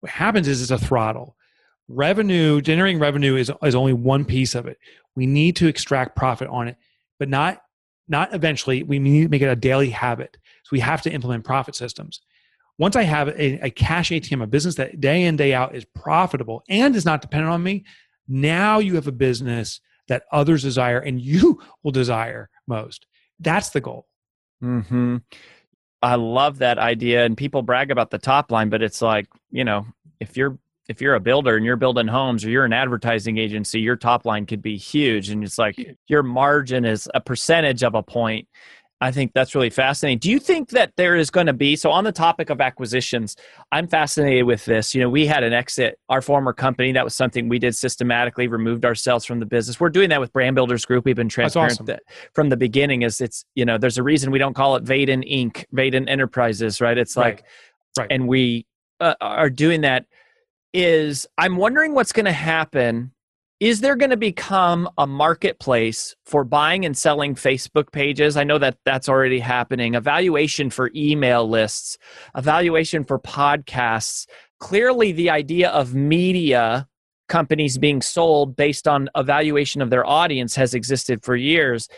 What 0.00 0.12
happens 0.12 0.46
is 0.48 0.62
it's 0.62 0.70
a 0.70 0.78
throttle. 0.78 1.36
Revenue, 1.88 2.60
generating 2.60 3.00
revenue 3.00 3.36
is, 3.36 3.50
is 3.62 3.74
only 3.74 3.92
one 3.92 4.24
piece 4.24 4.54
of 4.54 4.66
it. 4.66 4.78
We 5.16 5.26
need 5.26 5.56
to 5.56 5.66
extract 5.66 6.16
profit 6.16 6.48
on 6.48 6.68
it, 6.68 6.76
but 7.18 7.28
not 7.28 7.60
not 8.06 8.34
eventually. 8.34 8.82
We 8.82 8.98
need 8.98 9.22
to 9.22 9.28
make 9.30 9.40
it 9.40 9.48
a 9.48 9.56
daily 9.56 9.88
habit. 9.88 10.36
So 10.64 10.68
we 10.72 10.80
have 10.80 11.00
to 11.02 11.10
implement 11.10 11.44
profit 11.44 11.74
systems. 11.74 12.20
Once 12.76 12.96
I 12.96 13.02
have 13.02 13.28
a, 13.28 13.66
a 13.66 13.70
cash 13.70 14.10
ATM, 14.10 14.42
a 14.42 14.46
business 14.46 14.74
that 14.74 15.00
day 15.00 15.24
in, 15.24 15.36
day 15.36 15.54
out 15.54 15.74
is 15.74 15.84
profitable 15.84 16.62
and 16.68 16.94
is 16.96 17.04
not 17.04 17.22
dependent 17.22 17.52
on 17.52 17.62
me, 17.62 17.84
now 18.28 18.78
you 18.78 18.94
have 18.94 19.06
a 19.06 19.12
business 19.12 19.80
that 20.08 20.24
others 20.32 20.62
desire 20.62 20.98
and 20.98 21.20
you 21.20 21.60
will 21.82 21.92
desire 21.92 22.50
most. 22.66 23.06
That's 23.40 23.70
the 23.70 23.80
goal. 23.80 24.06
Hmm. 24.60 25.16
I 26.02 26.16
love 26.16 26.58
that 26.58 26.78
idea, 26.78 27.24
and 27.24 27.36
people 27.36 27.62
brag 27.62 27.90
about 27.90 28.10
the 28.10 28.18
top 28.18 28.52
line, 28.52 28.68
but 28.68 28.82
it's 28.82 29.00
like 29.00 29.26
you 29.50 29.64
know, 29.64 29.86
if 30.20 30.36
you're 30.36 30.58
if 30.88 31.00
you're 31.00 31.14
a 31.14 31.20
builder 31.20 31.56
and 31.56 31.64
you're 31.64 31.76
building 31.76 32.06
homes 32.06 32.44
or 32.44 32.50
you're 32.50 32.66
an 32.66 32.74
advertising 32.74 33.38
agency, 33.38 33.80
your 33.80 33.96
top 33.96 34.26
line 34.26 34.44
could 34.44 34.60
be 34.60 34.76
huge, 34.76 35.30
and 35.30 35.42
it's 35.42 35.58
like 35.58 35.96
your 36.06 36.22
margin 36.22 36.84
is 36.84 37.08
a 37.14 37.20
percentage 37.20 37.82
of 37.82 37.94
a 37.94 38.02
point, 38.02 38.48
I 39.00 39.10
think 39.10 39.32
that's 39.34 39.54
really 39.54 39.70
fascinating. 39.70 40.18
Do 40.18 40.30
you 40.30 40.38
think 40.38 40.70
that 40.70 40.92
there 40.96 41.16
is 41.16 41.28
going 41.30 41.46
to 41.46 41.52
be 41.52 41.76
so 41.76 41.90
on 41.90 42.04
the 42.04 42.12
topic 42.12 42.48
of 42.48 42.60
acquisitions? 42.60 43.36
I'm 43.72 43.88
fascinated 43.88 44.44
with 44.44 44.64
this. 44.64 44.94
You 44.94 45.02
know, 45.02 45.10
we 45.10 45.26
had 45.26 45.42
an 45.42 45.52
exit 45.52 45.98
our 46.08 46.22
former 46.22 46.52
company. 46.52 46.92
That 46.92 47.04
was 47.04 47.14
something 47.14 47.48
we 47.48 47.58
did 47.58 47.74
systematically, 47.74 48.46
removed 48.46 48.84
ourselves 48.84 49.24
from 49.24 49.40
the 49.40 49.46
business. 49.46 49.80
We're 49.80 49.90
doing 49.90 50.10
that 50.10 50.20
with 50.20 50.32
Brand 50.32 50.54
Builders 50.54 50.84
Group. 50.84 51.04
We've 51.04 51.16
been 51.16 51.28
transparent 51.28 51.80
awesome. 51.80 51.98
from 52.34 52.48
the 52.48 52.56
beginning. 52.56 53.02
Is 53.02 53.20
it's 53.20 53.44
you 53.54 53.64
know, 53.64 53.78
there's 53.78 53.98
a 53.98 54.02
reason 54.02 54.30
we 54.30 54.38
don't 54.38 54.54
call 54.54 54.76
it 54.76 54.84
Vaden 54.84 55.28
Inc. 55.30 55.64
Vaden 55.74 56.08
Enterprises, 56.08 56.80
right? 56.80 56.96
It's 56.96 57.16
like, 57.16 57.44
right. 57.98 58.04
right. 58.04 58.12
and 58.12 58.28
we 58.28 58.64
uh, 59.00 59.14
are 59.20 59.50
doing 59.50 59.82
that. 59.82 60.06
Is 60.72 61.26
I'm 61.36 61.56
wondering 61.56 61.94
what's 61.94 62.12
going 62.12 62.24
to 62.24 62.32
happen 62.32 63.12
is 63.64 63.80
there 63.80 63.96
going 63.96 64.10
to 64.10 64.16
become 64.18 64.90
a 64.98 65.06
marketplace 65.06 66.14
for 66.26 66.44
buying 66.44 66.84
and 66.84 66.94
selling 66.94 67.34
Facebook 67.34 67.90
pages? 67.92 68.36
I 68.36 68.44
know 68.44 68.58
that 68.58 68.76
that's 68.84 69.08
already 69.08 69.38
happening. 69.38 69.94
Evaluation 69.94 70.68
for 70.68 70.90
email 70.94 71.48
lists, 71.48 71.96
evaluation 72.36 73.04
for 73.04 73.18
podcasts. 73.18 74.26
Clearly, 74.60 75.12
the 75.12 75.30
idea 75.30 75.70
of 75.70 75.94
media 75.94 76.86
companies 77.30 77.78
being 77.78 78.02
sold 78.02 78.54
based 78.54 78.86
on 78.86 79.08
evaluation 79.16 79.80
of 79.80 79.88
their 79.88 80.04
audience 80.06 80.54
has 80.56 80.74
existed 80.74 81.24
for 81.24 81.34
years. 81.34 81.88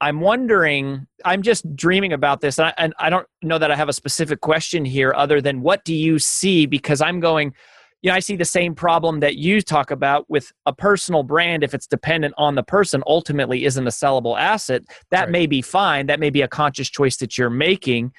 I'm 0.00 0.20
wondering, 0.20 1.06
I'm 1.24 1.42
just 1.42 1.76
dreaming 1.76 2.12
about 2.12 2.40
this, 2.40 2.58
and 2.58 2.66
I, 2.66 2.74
and 2.78 2.94
I 2.98 3.10
don't 3.10 3.28
know 3.42 3.58
that 3.58 3.70
I 3.70 3.76
have 3.76 3.88
a 3.88 3.92
specific 3.92 4.40
question 4.40 4.84
here 4.84 5.14
other 5.16 5.40
than 5.40 5.60
what 5.60 5.84
do 5.84 5.94
you 5.94 6.18
see? 6.18 6.66
Because 6.66 7.00
I'm 7.00 7.20
going, 7.20 7.54
you 8.02 8.10
know, 8.10 8.16
I 8.16 8.20
see 8.20 8.34
the 8.34 8.44
same 8.44 8.74
problem 8.74 9.20
that 9.20 9.36
you 9.36 9.62
talk 9.62 9.92
about 9.92 10.28
with 10.28 10.52
a 10.66 10.72
personal 10.72 11.22
brand. 11.22 11.62
If 11.62 11.72
it's 11.72 11.86
dependent 11.86 12.34
on 12.36 12.56
the 12.56 12.62
person, 12.64 13.02
ultimately 13.06 13.64
isn't 13.64 13.86
a 13.86 13.90
sellable 13.90 14.38
asset. 14.38 14.82
That 15.10 15.22
right. 15.22 15.30
may 15.30 15.46
be 15.46 15.62
fine. 15.62 16.06
That 16.06 16.18
may 16.18 16.30
be 16.30 16.42
a 16.42 16.48
conscious 16.48 16.90
choice 16.90 17.16
that 17.18 17.38
you're 17.38 17.48
making. 17.48 18.12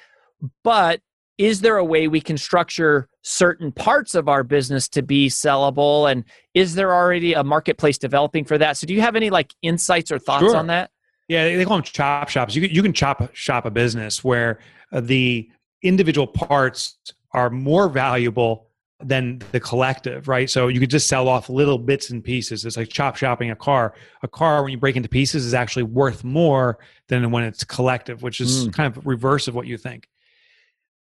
But 0.63 1.01
is 1.37 1.61
there 1.61 1.77
a 1.77 1.83
way 1.83 2.07
we 2.07 2.21
can 2.21 2.37
structure 2.37 3.09
certain 3.23 3.73
parts 3.73 4.15
of 4.15 4.29
our 4.29 4.43
business 4.43 4.87
to 4.89 5.01
be 5.01 5.27
sellable? 5.27 6.09
And 6.09 6.23
is 6.53 6.75
there 6.75 6.93
already 6.93 7.33
a 7.33 7.43
marketplace 7.43 7.97
developing 7.97 8.45
for 8.45 8.57
that? 8.57 8.77
So, 8.77 8.87
do 8.87 8.93
you 8.93 9.01
have 9.01 9.17
any 9.17 9.29
like 9.29 9.53
insights 9.61 10.11
or 10.11 10.19
thoughts 10.19 10.45
sure. 10.45 10.55
on 10.55 10.67
that? 10.67 10.91
Yeah, 11.27 11.57
they 11.57 11.65
call 11.65 11.77
them 11.77 11.83
chop 11.83 12.29
shops. 12.29 12.55
You 12.55 12.61
can, 12.61 12.75
you 12.75 12.83
can 12.83 12.93
chop 12.93 13.35
shop 13.35 13.65
a 13.65 13.71
business 13.71 14.23
where 14.23 14.59
uh, 14.93 15.01
the 15.01 15.49
individual 15.81 16.27
parts 16.27 16.97
are 17.33 17.49
more 17.49 17.89
valuable 17.89 18.69
than 19.03 19.41
the 19.51 19.59
collective, 19.59 20.27
right? 20.27 20.49
So 20.49 20.67
you 20.67 20.79
could 20.79 20.89
just 20.89 21.07
sell 21.07 21.27
off 21.27 21.49
little 21.49 21.77
bits 21.77 22.09
and 22.09 22.23
pieces. 22.23 22.65
It's 22.65 22.77
like 22.77 22.89
chop 22.89 23.15
shopping 23.15 23.51
a 23.51 23.55
car. 23.55 23.93
A 24.21 24.27
car, 24.27 24.63
when 24.63 24.71
you 24.71 24.77
break 24.77 24.95
into 24.95 25.09
pieces, 25.09 25.45
is 25.45 25.53
actually 25.53 25.83
worth 25.83 26.23
more 26.23 26.79
than 27.07 27.31
when 27.31 27.43
it's 27.43 27.63
collective, 27.63 28.23
which 28.23 28.41
is 28.41 28.67
mm. 28.67 28.73
kind 28.73 28.95
of 28.95 29.05
reverse 29.05 29.47
of 29.47 29.55
what 29.55 29.67
you 29.67 29.77
think. 29.77 30.07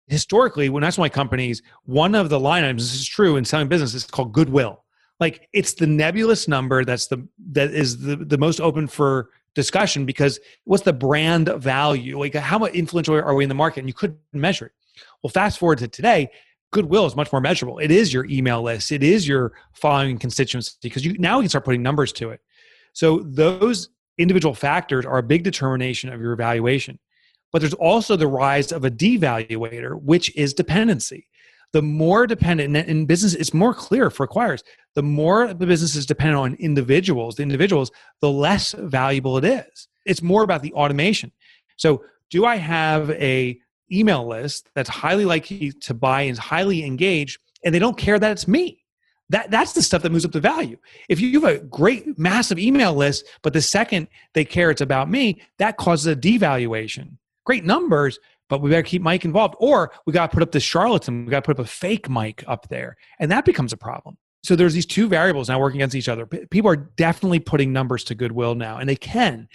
Historically, 0.07 0.69
when 0.69 0.81
that's 0.81 0.97
why 0.97 1.09
companies, 1.09 1.61
one 1.85 2.15
of 2.15 2.29
the 2.29 2.39
line 2.39 2.63
items, 2.63 2.91
this 2.91 2.99
is 2.99 3.07
true 3.07 3.37
in 3.37 3.45
selling 3.45 3.67
business, 3.67 3.93
is 3.93 4.05
called 4.05 4.33
goodwill. 4.33 4.83
Like 5.19 5.47
it's 5.53 5.73
the 5.75 5.87
nebulous 5.87 6.47
number 6.47 6.83
that's 6.83 7.07
the 7.07 7.25
that 7.51 7.71
is 7.71 7.99
the, 7.99 8.15
the 8.15 8.39
most 8.39 8.59
open 8.59 8.87
for 8.87 9.29
discussion 9.53 10.05
because 10.05 10.39
what's 10.63 10.83
the 10.83 10.93
brand 10.93 11.47
value? 11.47 12.19
Like 12.19 12.33
how 12.33 12.57
much 12.57 12.73
influential 12.73 13.15
are 13.15 13.35
we 13.35 13.43
in 13.43 13.49
the 13.49 13.55
market? 13.55 13.81
And 13.81 13.87
you 13.87 13.93
couldn't 13.93 14.19
measure 14.33 14.65
it. 14.67 14.71
Well, 15.21 15.29
fast 15.29 15.59
forward 15.59 15.77
to 15.79 15.87
today, 15.87 16.31
goodwill 16.71 17.05
is 17.05 17.15
much 17.15 17.31
more 17.31 17.41
measurable. 17.41 17.79
It 17.79 17.91
is 17.91 18.13
your 18.13 18.25
email 18.25 18.61
list. 18.61 18.91
It 18.91 19.03
is 19.03 19.27
your 19.27 19.53
following 19.73 20.17
constituency 20.17 20.73
because 20.81 21.05
you 21.05 21.17
now 21.17 21.37
you 21.37 21.43
can 21.43 21.49
start 21.49 21.65
putting 21.65 21.83
numbers 21.83 22.11
to 22.13 22.31
it. 22.31 22.41
So 22.93 23.19
those 23.19 23.89
individual 24.17 24.53
factors 24.53 25.05
are 25.05 25.17
a 25.17 25.23
big 25.23 25.43
determination 25.43 26.11
of 26.11 26.19
your 26.21 26.33
evaluation. 26.33 26.99
But 27.51 27.59
there's 27.59 27.73
also 27.73 28.15
the 28.15 28.27
rise 28.27 28.71
of 28.71 28.85
a 28.85 28.91
devaluator, 28.91 30.01
which 30.01 30.35
is 30.35 30.53
dependency. 30.53 31.27
The 31.73 31.81
more 31.81 32.27
dependent 32.27 32.75
in 32.75 33.05
business, 33.05 33.33
it's 33.33 33.53
more 33.53 33.73
clear 33.73 34.09
for 34.09 34.27
acquirers. 34.27 34.61
The 34.95 35.03
more 35.03 35.53
the 35.53 35.65
business 35.65 35.95
is 35.95 36.05
dependent 36.05 36.39
on 36.39 36.53
individuals, 36.55 37.35
the 37.35 37.43
individuals, 37.43 37.91
the 38.19 38.29
less 38.29 38.73
valuable 38.77 39.37
it 39.37 39.45
is. 39.45 39.87
It's 40.05 40.21
more 40.21 40.43
about 40.43 40.61
the 40.61 40.73
automation. 40.73 41.31
So, 41.77 42.03
do 42.29 42.45
I 42.45 42.55
have 42.55 43.09
a 43.11 43.59
email 43.91 44.27
list 44.27 44.69
that's 44.75 44.89
highly 44.89 45.25
likely 45.25 45.71
to 45.71 45.93
buy 45.93 46.21
and 46.23 46.37
highly 46.37 46.83
engaged, 46.85 47.39
and 47.63 47.73
they 47.73 47.79
don't 47.79 47.97
care 47.97 48.19
that 48.19 48.31
it's 48.31 48.47
me. 48.47 48.83
That, 49.29 49.49
that's 49.49 49.73
the 49.73 49.81
stuff 49.81 50.01
that 50.01 50.11
moves 50.11 50.25
up 50.25 50.33
the 50.33 50.41
value. 50.41 50.77
If 51.07 51.21
you 51.21 51.39
have 51.39 51.55
a 51.55 51.59
great, 51.59 52.19
massive 52.19 52.59
email 52.59 52.93
list, 52.93 53.25
but 53.43 53.53
the 53.53 53.61
second 53.61 54.09
they 54.33 54.43
care 54.43 54.71
it's 54.71 54.81
about 54.81 55.09
me, 55.09 55.41
that 55.57 55.77
causes 55.77 56.07
a 56.07 56.15
devaluation. 56.15 57.17
Great 57.45 57.63
numbers, 57.63 58.19
but 58.49 58.61
we 58.61 58.69
better 58.69 58.83
keep 58.83 59.01
Mike 59.01 59.23
involved. 59.23 59.55
Or 59.59 59.93
we 60.05 60.11
got 60.11 60.29
to 60.29 60.33
put 60.33 60.43
up 60.43 60.51
this 60.51 60.63
charlatan, 60.63 61.25
we 61.25 61.31
got 61.31 61.45
to 61.45 61.45
put 61.45 61.57
up 61.57 61.65
a 61.65 61.69
fake 61.69 62.09
Mike 62.09 62.43
up 62.47 62.67
there. 62.67 62.97
And 63.19 63.31
that 63.31 63.45
becomes 63.45 63.71
a 63.71 63.77
problem. 63.77 64.17
So 64.43 64.55
there's 64.55 64.73
these 64.73 64.85
two 64.85 65.07
variables 65.07 65.47
now 65.47 65.59
working 65.59 65.79
against 65.79 65.95
each 65.95 66.09
other. 66.09 66.25
People 66.25 66.69
are 66.69 66.75
definitely 66.75 67.39
putting 67.39 67.71
numbers 67.71 68.03
to 68.05 68.15
goodwill 68.15 68.55
now, 68.55 68.77
and 68.77 68.89
they 68.89 68.95
can. 68.95 69.47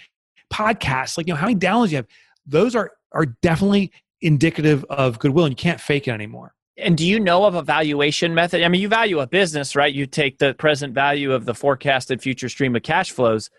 Podcasts, 0.51 1.17
like, 1.17 1.27
you 1.27 1.33
know, 1.33 1.37
how 1.37 1.45
many 1.45 1.59
downloads 1.59 1.89
you 1.89 1.97
have, 1.97 2.07
those 2.45 2.75
are 2.75 2.93
are 3.11 3.25
definitely 3.25 3.91
indicative 4.21 4.85
of 4.89 5.19
goodwill 5.19 5.45
and 5.45 5.51
you 5.51 5.55
can't 5.55 5.81
fake 5.81 6.07
it 6.07 6.11
anymore. 6.11 6.53
And 6.77 6.95
do 6.97 7.05
you 7.05 7.19
know 7.19 7.45
of 7.45 7.55
a 7.55 7.63
valuation 7.63 8.35
method? 8.35 8.63
I 8.63 8.67
mean, 8.67 8.81
you 8.81 8.87
value 8.87 9.19
a 9.19 9.27
business, 9.27 9.75
right? 9.75 9.93
You 9.93 10.05
take 10.05 10.37
the 10.37 10.53
present 10.53 10.93
value 10.93 11.33
of 11.33 11.45
the 11.45 11.55
forecasted 11.55 12.21
future 12.21 12.49
stream 12.49 12.75
of 12.75 12.83
cash 12.83 13.11
flows. 13.11 13.49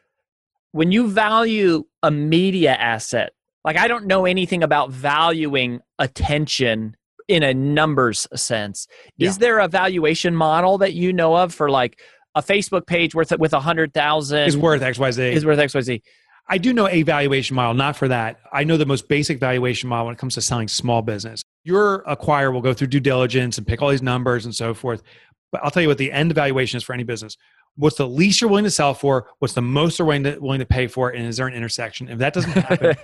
When 0.71 0.93
you 0.93 1.09
value 1.09 1.85
a 2.03 2.11
media 2.11 2.75
asset, 2.75 3.33
like 3.65 3.77
I 3.77 3.89
don't 3.89 4.07
know 4.07 4.25
anything 4.25 4.63
about 4.63 4.91
valuing 4.91 5.81
attention 5.99 6.97
in 7.27 7.43
a 7.43 7.53
numbers 7.53 8.27
sense. 8.35 8.87
Yeah. 9.17 9.29
Is 9.29 9.39
there 9.39 9.59
a 9.59 9.69
valuation 9.69 10.35
model 10.35 10.79
that 10.79 10.95
you 10.95 11.13
know 11.13 11.37
of 11.37 11.53
for 11.53 11.71
like 11.71 12.01
a 12.35 12.43
Facebook 12.43 12.87
page 12.87 13.15
worth 13.15 13.37
with 13.39 13.53
a 13.53 13.61
hundred 13.61 13.93
thousand 13.93 14.47
is 14.47 14.57
worth 14.57 14.81
XYZ? 14.81 15.33
Is 15.33 15.45
worth 15.45 15.59
XYZ. 15.59 16.03
I 16.49 16.59
do 16.59 16.73
know 16.73 16.89
a 16.89 17.03
valuation 17.03 17.55
model, 17.57 17.75
not 17.75 17.97
for 17.97 18.09
that. 18.09 18.41
I 18.53 18.65
know 18.65 18.77
the 18.77 18.87
most 18.87 19.09
basic 19.09 19.39
valuation 19.39 19.89
model 19.89 20.07
when 20.07 20.15
it 20.15 20.19
comes 20.19 20.35
to 20.35 20.41
selling 20.41 20.69
small 20.69 21.03
business. 21.03 21.43
Your 21.65 22.03
acquirer 22.05 22.53
will 22.53 22.63
go 22.63 22.73
through 22.73 22.87
due 22.87 23.01
diligence 23.01 23.59
and 23.59 23.67
pick 23.67 23.83
all 23.83 23.91
these 23.91 24.03
numbers 24.03 24.47
and 24.47 24.55
so 24.55 24.73
forth. 24.73 25.03
But 25.53 25.63
I'll 25.63 25.71
tell 25.71 25.83
you 25.83 25.89
what 25.89 25.99
the 25.99 26.11
end 26.11 26.35
valuation 26.35 26.79
is 26.79 26.85
for 26.85 26.95
any 26.95 27.05
business. 27.05 27.37
What's 27.77 27.97
the 27.97 28.09
least 28.09 28.41
you're 28.41 28.49
willing 28.49 28.65
to 28.65 28.71
sell 28.71 28.95
for? 28.95 29.29
What's 29.39 29.55
the 29.55 29.63
most 29.63 29.99
they're 29.99 30.07
willing 30.07 30.25
to, 30.25 30.39
willing 30.39 30.59
to 30.61 30.67
pay 30.67 30.87
for? 30.87 31.11
And 31.11 31.27
is 31.27 31.37
there 31.37 31.47
an 31.47 31.55
intersection? 31.55 32.09
If 32.09 32.19
that 32.19 32.33
doesn't 32.33 32.51
happen, 32.51 32.97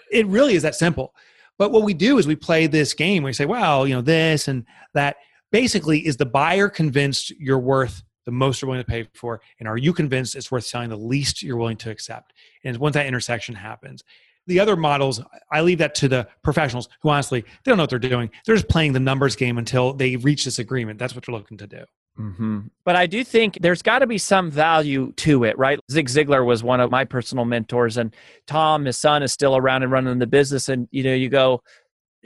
it 0.10 0.26
really 0.26 0.54
is 0.54 0.62
that 0.62 0.74
simple. 0.74 1.14
But 1.58 1.72
what 1.72 1.82
we 1.82 1.94
do 1.94 2.18
is 2.18 2.26
we 2.26 2.36
play 2.36 2.66
this 2.66 2.94
game 2.94 3.22
we 3.22 3.32
say, 3.32 3.44
well, 3.44 3.86
you 3.86 3.94
know, 3.94 4.00
this 4.00 4.48
and 4.48 4.64
that. 4.94 5.16
Basically, 5.50 6.06
is 6.06 6.16
the 6.16 6.24
buyer 6.24 6.70
convinced 6.70 7.30
you're 7.38 7.58
worth 7.58 8.02
the 8.24 8.32
most 8.32 8.60
you're 8.60 8.68
willing 8.68 8.84
to 8.84 8.90
pay 8.90 9.08
for? 9.14 9.40
And 9.58 9.68
are 9.68 9.76
you 9.76 9.92
convinced 9.92 10.36
it's 10.36 10.50
worth 10.50 10.64
selling 10.64 10.90
the 10.90 10.96
least 10.96 11.42
you're 11.42 11.56
willing 11.56 11.76
to 11.78 11.90
accept? 11.90 12.32
And 12.64 12.76
once 12.78 12.94
that 12.94 13.06
intersection 13.06 13.54
happens, 13.54 14.02
the 14.46 14.58
other 14.58 14.76
models, 14.76 15.22
I 15.52 15.60
leave 15.60 15.78
that 15.78 15.94
to 15.96 16.08
the 16.08 16.26
professionals 16.42 16.88
who 17.00 17.10
honestly, 17.10 17.42
they 17.42 17.70
don't 17.70 17.76
know 17.76 17.84
what 17.84 17.90
they're 17.90 17.98
doing. 17.98 18.30
They're 18.44 18.56
just 18.56 18.68
playing 18.68 18.92
the 18.92 19.00
numbers 19.00 19.36
game 19.36 19.58
until 19.58 19.92
they 19.92 20.16
reach 20.16 20.44
this 20.44 20.58
agreement. 20.58 20.98
That's 20.98 21.14
what 21.14 21.24
they're 21.24 21.34
looking 21.34 21.58
to 21.58 21.66
do. 21.66 21.84
Mm-hmm. 22.18 22.60
But 22.84 22.96
I 22.96 23.06
do 23.06 23.24
think 23.24 23.58
there's 23.60 23.82
got 23.82 24.00
to 24.00 24.06
be 24.06 24.18
some 24.18 24.50
value 24.50 25.12
to 25.12 25.44
it, 25.44 25.56
right? 25.56 25.80
Zig 25.90 26.08
Ziglar 26.08 26.44
was 26.44 26.62
one 26.62 26.80
of 26.80 26.90
my 26.90 27.04
personal 27.04 27.44
mentors, 27.44 27.96
and 27.96 28.14
Tom, 28.46 28.84
his 28.84 28.98
son, 28.98 29.22
is 29.22 29.32
still 29.32 29.56
around 29.56 29.82
and 29.82 29.90
running 29.90 30.18
the 30.18 30.26
business. 30.26 30.68
And 30.68 30.88
you 30.90 31.04
know, 31.04 31.14
you 31.14 31.30
go, 31.30 31.62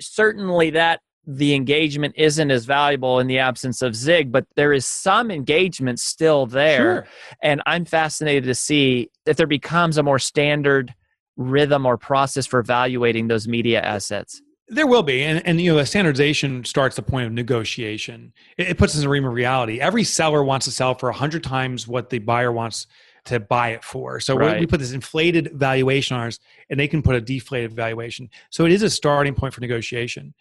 certainly 0.00 0.70
that 0.70 1.00
the 1.26 1.54
engagement 1.54 2.14
isn't 2.16 2.50
as 2.50 2.64
valuable 2.64 3.18
in 3.18 3.26
the 3.26 3.38
absence 3.38 3.82
of 3.82 3.96
Zig, 3.96 4.30
but 4.30 4.46
there 4.54 4.72
is 4.72 4.86
some 4.86 5.30
engagement 5.30 5.98
still 5.98 6.46
there. 6.46 6.78
Sure. 6.78 7.06
And 7.42 7.62
I'm 7.66 7.84
fascinated 7.84 8.44
to 8.44 8.54
see 8.54 9.10
if 9.26 9.36
there 9.36 9.48
becomes 9.48 9.98
a 9.98 10.02
more 10.02 10.20
standard 10.20 10.94
rhythm 11.36 11.84
or 11.84 11.96
process 11.96 12.46
for 12.46 12.60
evaluating 12.60 13.28
those 13.28 13.48
media 13.48 13.80
assets. 13.80 14.40
There 14.68 14.86
will 14.86 15.02
be, 15.02 15.22
and, 15.22 15.46
and 15.46 15.60
you 15.60 15.72
know, 15.72 15.78
a 15.78 15.86
standardization 15.86 16.64
starts 16.64 16.96
the 16.96 17.02
point 17.02 17.26
of 17.26 17.32
negotiation. 17.32 18.32
It, 18.56 18.70
it 18.70 18.78
puts 18.78 18.94
us 18.94 19.00
in 19.00 19.06
a 19.06 19.10
realm 19.10 19.24
of 19.24 19.32
reality. 19.32 19.80
Every 19.80 20.02
seller 20.04 20.42
wants 20.42 20.66
to 20.66 20.72
sell 20.72 20.94
for 20.94 21.10
hundred 21.12 21.44
times 21.44 21.86
what 21.86 22.10
the 22.10 22.18
buyer 22.18 22.50
wants 22.50 22.86
to 23.26 23.38
buy 23.38 23.70
it 23.70 23.84
for. 23.84 24.18
So 24.20 24.36
right. 24.36 24.58
we 24.58 24.66
put 24.66 24.80
this 24.80 24.92
inflated 24.92 25.50
valuation 25.52 26.16
on 26.16 26.22
ours, 26.22 26.40
and 26.70 26.80
they 26.80 26.88
can 26.88 27.02
put 27.02 27.14
a 27.14 27.20
deflated 27.20 27.74
valuation. 27.74 28.28
So 28.50 28.64
it 28.64 28.72
is 28.72 28.82
a 28.82 28.90
starting 28.90 29.34
point 29.34 29.54
for 29.54 29.60
negotiation. 29.60 30.34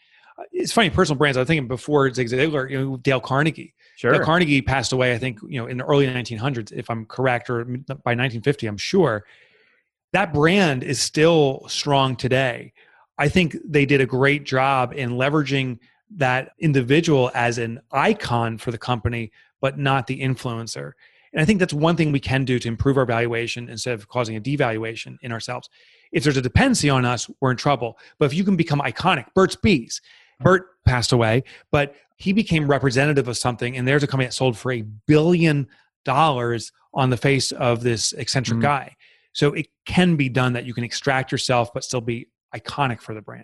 It's 0.51 0.71
funny, 0.71 0.89
personal 0.89 1.17
brands. 1.17 1.37
I 1.37 1.45
thinking 1.45 1.67
before 1.67 2.11
Zig 2.13 2.27
Ziglar, 2.27 2.69
you 2.69 2.77
know, 2.77 2.97
Dale 2.97 3.21
Carnegie. 3.21 3.73
Sure. 3.95 4.11
Dale 4.11 4.23
Carnegie 4.23 4.61
passed 4.61 4.91
away, 4.91 5.13
I 5.13 5.17
think, 5.17 5.39
you 5.47 5.59
know, 5.59 5.67
in 5.67 5.77
the 5.77 5.85
early 5.85 6.07
1900s, 6.07 6.71
if 6.73 6.89
I'm 6.89 7.05
correct, 7.05 7.49
or 7.49 7.63
by 7.63 8.11
1950, 8.11 8.67
I'm 8.67 8.77
sure. 8.77 9.25
That 10.11 10.33
brand 10.33 10.83
is 10.83 10.99
still 10.99 11.65
strong 11.67 12.15
today. 12.15 12.73
I 13.17 13.29
think 13.29 13.55
they 13.65 13.85
did 13.85 14.01
a 14.01 14.05
great 14.05 14.43
job 14.43 14.93
in 14.93 15.11
leveraging 15.11 15.79
that 16.17 16.51
individual 16.59 17.31
as 17.33 17.57
an 17.57 17.79
icon 17.91 18.57
for 18.57 18.71
the 18.71 18.77
company, 18.77 19.31
but 19.61 19.77
not 19.77 20.07
the 20.07 20.21
influencer. 20.21 20.91
And 21.33 21.41
I 21.41 21.45
think 21.45 21.59
that's 21.59 21.73
one 21.73 21.95
thing 21.95 22.11
we 22.11 22.19
can 22.19 22.45
do 22.45 22.59
to 22.59 22.67
improve 22.67 22.97
our 22.97 23.05
valuation 23.05 23.69
instead 23.69 23.93
of 23.93 24.07
causing 24.07 24.37
a 24.37 24.41
devaluation 24.41 25.17
in 25.21 25.31
ourselves. 25.31 25.69
If 26.11 26.23
there's 26.23 26.37
a 26.37 26.41
dependency 26.41 26.89
on 26.89 27.03
us, 27.03 27.29
we're 27.41 27.51
in 27.51 27.57
trouble. 27.57 27.97
But 28.19 28.25
if 28.25 28.33
you 28.33 28.45
can 28.45 28.55
become 28.55 28.79
iconic, 28.79 29.25
Burt's 29.33 29.57
Bees, 29.57 30.01
Burt 30.39 30.67
passed 30.85 31.11
away, 31.11 31.43
but 31.71 31.95
he 32.17 32.33
became 32.33 32.67
representative 32.67 33.27
of 33.27 33.37
something, 33.37 33.77
and 33.77 33.87
there's 33.87 34.03
a 34.03 34.07
company 34.07 34.27
that 34.27 34.33
sold 34.33 34.57
for 34.57 34.71
a 34.71 34.81
billion 34.81 35.67
dollars 36.05 36.71
on 36.93 37.09
the 37.09 37.17
face 37.17 37.51
of 37.51 37.83
this 37.83 38.13
eccentric 38.13 38.55
mm-hmm. 38.55 38.67
guy. 38.67 38.95
So 39.33 39.53
it 39.53 39.67
can 39.85 40.15
be 40.15 40.29
done 40.29 40.53
that 40.53 40.65
you 40.65 40.73
can 40.73 40.85
extract 40.85 41.31
yourself, 41.31 41.73
but 41.73 41.83
still 41.83 41.99
be 41.99 42.29
iconic 42.55 43.01
for 43.01 43.13
the 43.13 43.21
brand. 43.21 43.43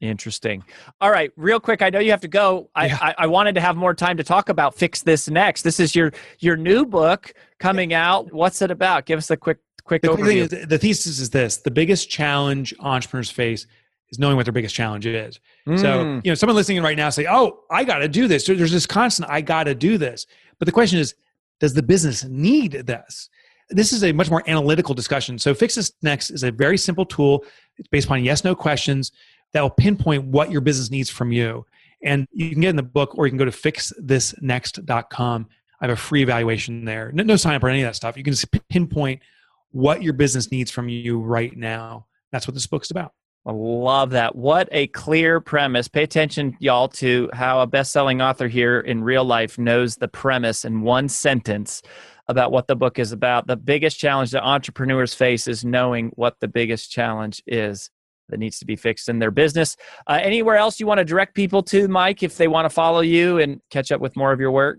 Interesting. 0.00 0.64
All 1.00 1.10
right, 1.10 1.32
real 1.36 1.58
quick. 1.58 1.82
I 1.82 1.90
know 1.90 1.98
you 1.98 2.12
have 2.12 2.20
to 2.20 2.28
go. 2.28 2.70
I, 2.74 2.86
yeah. 2.86 2.98
I, 3.00 3.14
I, 3.18 3.26
wanted 3.26 3.56
to 3.56 3.60
have 3.60 3.76
more 3.76 3.94
time 3.94 4.16
to 4.18 4.24
talk 4.24 4.48
about 4.48 4.76
fix 4.76 5.02
this 5.02 5.28
next. 5.28 5.62
This 5.62 5.80
is 5.80 5.96
your 5.96 6.12
your 6.38 6.56
new 6.56 6.86
book 6.86 7.34
coming 7.58 7.92
out. 7.92 8.32
What's 8.32 8.62
it 8.62 8.70
about? 8.70 9.06
Give 9.06 9.18
us 9.18 9.28
a 9.32 9.36
quick 9.36 9.58
quick 9.82 10.02
the 10.02 10.08
overview. 10.08 10.52
Is, 10.52 10.68
the 10.68 10.78
thesis 10.78 11.18
is 11.18 11.30
this: 11.30 11.56
the 11.56 11.72
biggest 11.72 12.08
challenge 12.08 12.72
entrepreneurs 12.78 13.28
face 13.28 13.66
is 14.10 14.18
knowing 14.18 14.36
what 14.36 14.46
their 14.46 14.52
biggest 14.52 14.74
challenge 14.74 15.06
is. 15.06 15.38
Mm. 15.66 15.80
So 15.80 16.02
you 16.24 16.30
know, 16.30 16.34
someone 16.34 16.56
listening 16.56 16.82
right 16.82 16.96
now 16.96 17.10
say, 17.10 17.26
"Oh, 17.28 17.60
I 17.70 17.84
got 17.84 17.98
to 17.98 18.08
do 18.08 18.28
this." 18.28 18.46
There's 18.46 18.72
this 18.72 18.86
constant, 18.86 19.30
"I 19.30 19.40
got 19.40 19.64
to 19.64 19.74
do 19.74 19.98
this," 19.98 20.26
but 20.58 20.66
the 20.66 20.72
question 20.72 20.98
is, 20.98 21.14
does 21.60 21.74
the 21.74 21.82
business 21.82 22.24
need 22.24 22.72
this? 22.72 23.28
This 23.70 23.92
is 23.92 24.02
a 24.04 24.12
much 24.12 24.30
more 24.30 24.42
analytical 24.48 24.94
discussion. 24.94 25.38
So, 25.38 25.54
Fix 25.54 25.74
This 25.74 25.92
Next 26.02 26.30
is 26.30 26.42
a 26.42 26.50
very 26.50 26.78
simple 26.78 27.04
tool. 27.04 27.44
It's 27.76 27.88
based 27.88 28.06
upon 28.06 28.24
yes 28.24 28.44
no 28.44 28.54
questions 28.54 29.12
that 29.52 29.60
will 29.60 29.70
pinpoint 29.70 30.24
what 30.24 30.50
your 30.50 30.60
business 30.60 30.90
needs 30.90 31.10
from 31.10 31.32
you. 31.32 31.64
And 32.04 32.26
you 32.32 32.50
can 32.50 32.60
get 32.60 32.70
in 32.70 32.76
the 32.76 32.82
book 32.82 33.16
or 33.16 33.26
you 33.26 33.30
can 33.30 33.38
go 33.38 33.44
to 33.44 33.50
fixthisnext.com. 33.50 35.48
I 35.80 35.84
have 35.84 35.92
a 35.92 35.96
free 35.96 36.22
evaluation 36.22 36.84
there. 36.84 37.12
No, 37.12 37.22
no 37.22 37.36
sign 37.36 37.54
up 37.54 37.62
or 37.62 37.68
any 37.68 37.82
of 37.82 37.88
that 37.88 37.96
stuff. 37.96 38.16
You 38.16 38.24
can 38.24 38.32
just 38.32 38.50
pinpoint 38.68 39.22
what 39.70 40.02
your 40.02 40.12
business 40.12 40.50
needs 40.50 40.70
from 40.70 40.88
you 40.88 41.20
right 41.20 41.56
now. 41.56 42.06
That's 42.32 42.46
what 42.46 42.54
this 42.54 42.66
book's 42.66 42.90
about. 42.90 43.12
I 43.48 43.52
love 43.52 44.10
that. 44.10 44.36
What 44.36 44.68
a 44.72 44.88
clear 44.88 45.40
premise. 45.40 45.88
Pay 45.88 46.02
attention, 46.02 46.54
y'all, 46.60 46.86
to 46.88 47.30
how 47.32 47.62
a 47.62 47.66
best 47.66 47.92
selling 47.92 48.20
author 48.20 48.46
here 48.46 48.78
in 48.78 49.02
real 49.02 49.24
life 49.24 49.56
knows 49.56 49.96
the 49.96 50.06
premise 50.06 50.66
in 50.66 50.82
one 50.82 51.08
sentence 51.08 51.80
about 52.26 52.52
what 52.52 52.66
the 52.66 52.76
book 52.76 52.98
is 52.98 53.10
about. 53.10 53.46
The 53.46 53.56
biggest 53.56 53.98
challenge 53.98 54.32
that 54.32 54.44
entrepreneurs 54.44 55.14
face 55.14 55.48
is 55.48 55.64
knowing 55.64 56.10
what 56.16 56.36
the 56.40 56.48
biggest 56.48 56.90
challenge 56.90 57.42
is 57.46 57.90
that 58.28 58.38
needs 58.38 58.58
to 58.58 58.66
be 58.66 58.76
fixed 58.76 59.08
in 59.08 59.18
their 59.18 59.30
business. 59.30 59.78
Uh, 60.06 60.18
anywhere 60.20 60.56
else 60.56 60.78
you 60.78 60.86
want 60.86 60.98
to 60.98 61.04
direct 61.04 61.34
people 61.34 61.62
to, 61.62 61.88
Mike, 61.88 62.22
if 62.22 62.36
they 62.36 62.48
want 62.48 62.66
to 62.66 62.70
follow 62.70 63.00
you 63.00 63.38
and 63.38 63.62
catch 63.70 63.90
up 63.90 64.02
with 64.02 64.14
more 64.14 64.30
of 64.30 64.40
your 64.40 64.50
work? 64.50 64.78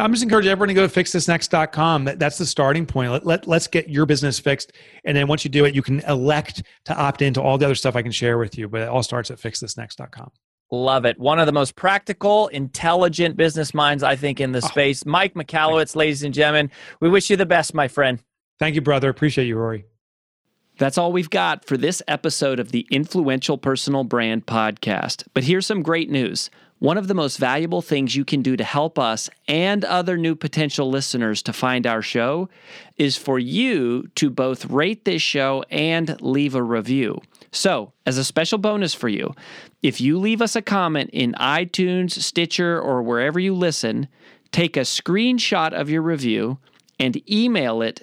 I'm 0.00 0.12
just 0.12 0.22
encouraging 0.22 0.52
everyone 0.52 0.68
to 0.68 0.74
go 0.74 0.86
to 0.86 0.92
fixthisnext.com. 0.92 2.04
That, 2.04 2.18
that's 2.20 2.38
the 2.38 2.46
starting 2.46 2.86
point. 2.86 3.10
Let, 3.10 3.26
let, 3.26 3.48
let's 3.48 3.66
get 3.66 3.88
your 3.88 4.06
business 4.06 4.38
fixed. 4.38 4.72
And 5.04 5.16
then 5.16 5.26
once 5.26 5.44
you 5.44 5.50
do 5.50 5.64
it, 5.64 5.74
you 5.74 5.82
can 5.82 6.00
elect 6.00 6.62
to 6.84 6.94
opt 6.94 7.20
into 7.20 7.42
all 7.42 7.58
the 7.58 7.64
other 7.64 7.74
stuff 7.74 7.96
I 7.96 8.02
can 8.02 8.12
share 8.12 8.38
with 8.38 8.56
you. 8.56 8.68
But 8.68 8.82
it 8.82 8.88
all 8.88 9.02
starts 9.02 9.30
at 9.30 9.38
fixthisnext.com. 9.38 10.30
Love 10.70 11.04
it. 11.04 11.18
One 11.18 11.40
of 11.40 11.46
the 11.46 11.52
most 11.52 11.74
practical, 11.76 12.48
intelligent 12.48 13.36
business 13.36 13.72
minds, 13.74 14.02
I 14.02 14.16
think, 14.16 14.38
in 14.38 14.52
the 14.52 14.62
oh, 14.62 14.68
space. 14.68 15.04
Mike 15.06 15.34
Michalowicz, 15.34 15.96
ladies 15.96 16.22
and 16.22 16.34
gentlemen, 16.34 16.70
we 17.00 17.08
wish 17.08 17.30
you 17.30 17.36
the 17.36 17.46
best, 17.46 17.74
my 17.74 17.88
friend. 17.88 18.22
Thank 18.58 18.74
you, 18.74 18.82
brother. 18.82 19.08
Appreciate 19.08 19.46
you, 19.46 19.56
Rory. 19.56 19.86
That's 20.78 20.98
all 20.98 21.10
we've 21.10 21.30
got 21.30 21.64
for 21.64 21.76
this 21.76 22.02
episode 22.06 22.60
of 22.60 22.70
the 22.70 22.86
Influential 22.90 23.58
Personal 23.58 24.04
Brand 24.04 24.46
Podcast. 24.46 25.24
But 25.34 25.44
here's 25.44 25.66
some 25.66 25.82
great 25.82 26.08
news. 26.08 26.50
One 26.78 26.96
of 26.96 27.08
the 27.08 27.14
most 27.14 27.38
valuable 27.38 27.82
things 27.82 28.14
you 28.14 28.24
can 28.24 28.40
do 28.40 28.56
to 28.56 28.62
help 28.62 29.00
us 29.00 29.28
and 29.48 29.84
other 29.84 30.16
new 30.16 30.36
potential 30.36 30.88
listeners 30.88 31.42
to 31.42 31.52
find 31.52 31.88
our 31.88 32.02
show 32.02 32.48
is 32.96 33.16
for 33.16 33.38
you 33.40 34.08
to 34.14 34.30
both 34.30 34.66
rate 34.66 35.04
this 35.04 35.20
show 35.20 35.64
and 35.70 36.20
leave 36.20 36.54
a 36.54 36.62
review. 36.62 37.20
So, 37.50 37.92
as 38.06 38.16
a 38.16 38.24
special 38.24 38.58
bonus 38.58 38.94
for 38.94 39.08
you, 39.08 39.34
if 39.82 40.00
you 40.00 40.18
leave 40.18 40.40
us 40.40 40.54
a 40.54 40.62
comment 40.62 41.10
in 41.12 41.32
iTunes, 41.40 42.12
Stitcher, 42.12 42.80
or 42.80 43.02
wherever 43.02 43.40
you 43.40 43.54
listen, 43.54 44.06
take 44.52 44.76
a 44.76 44.80
screenshot 44.80 45.72
of 45.72 45.90
your 45.90 46.02
review 46.02 46.58
and 47.00 47.28
email 47.28 47.82
it 47.82 48.02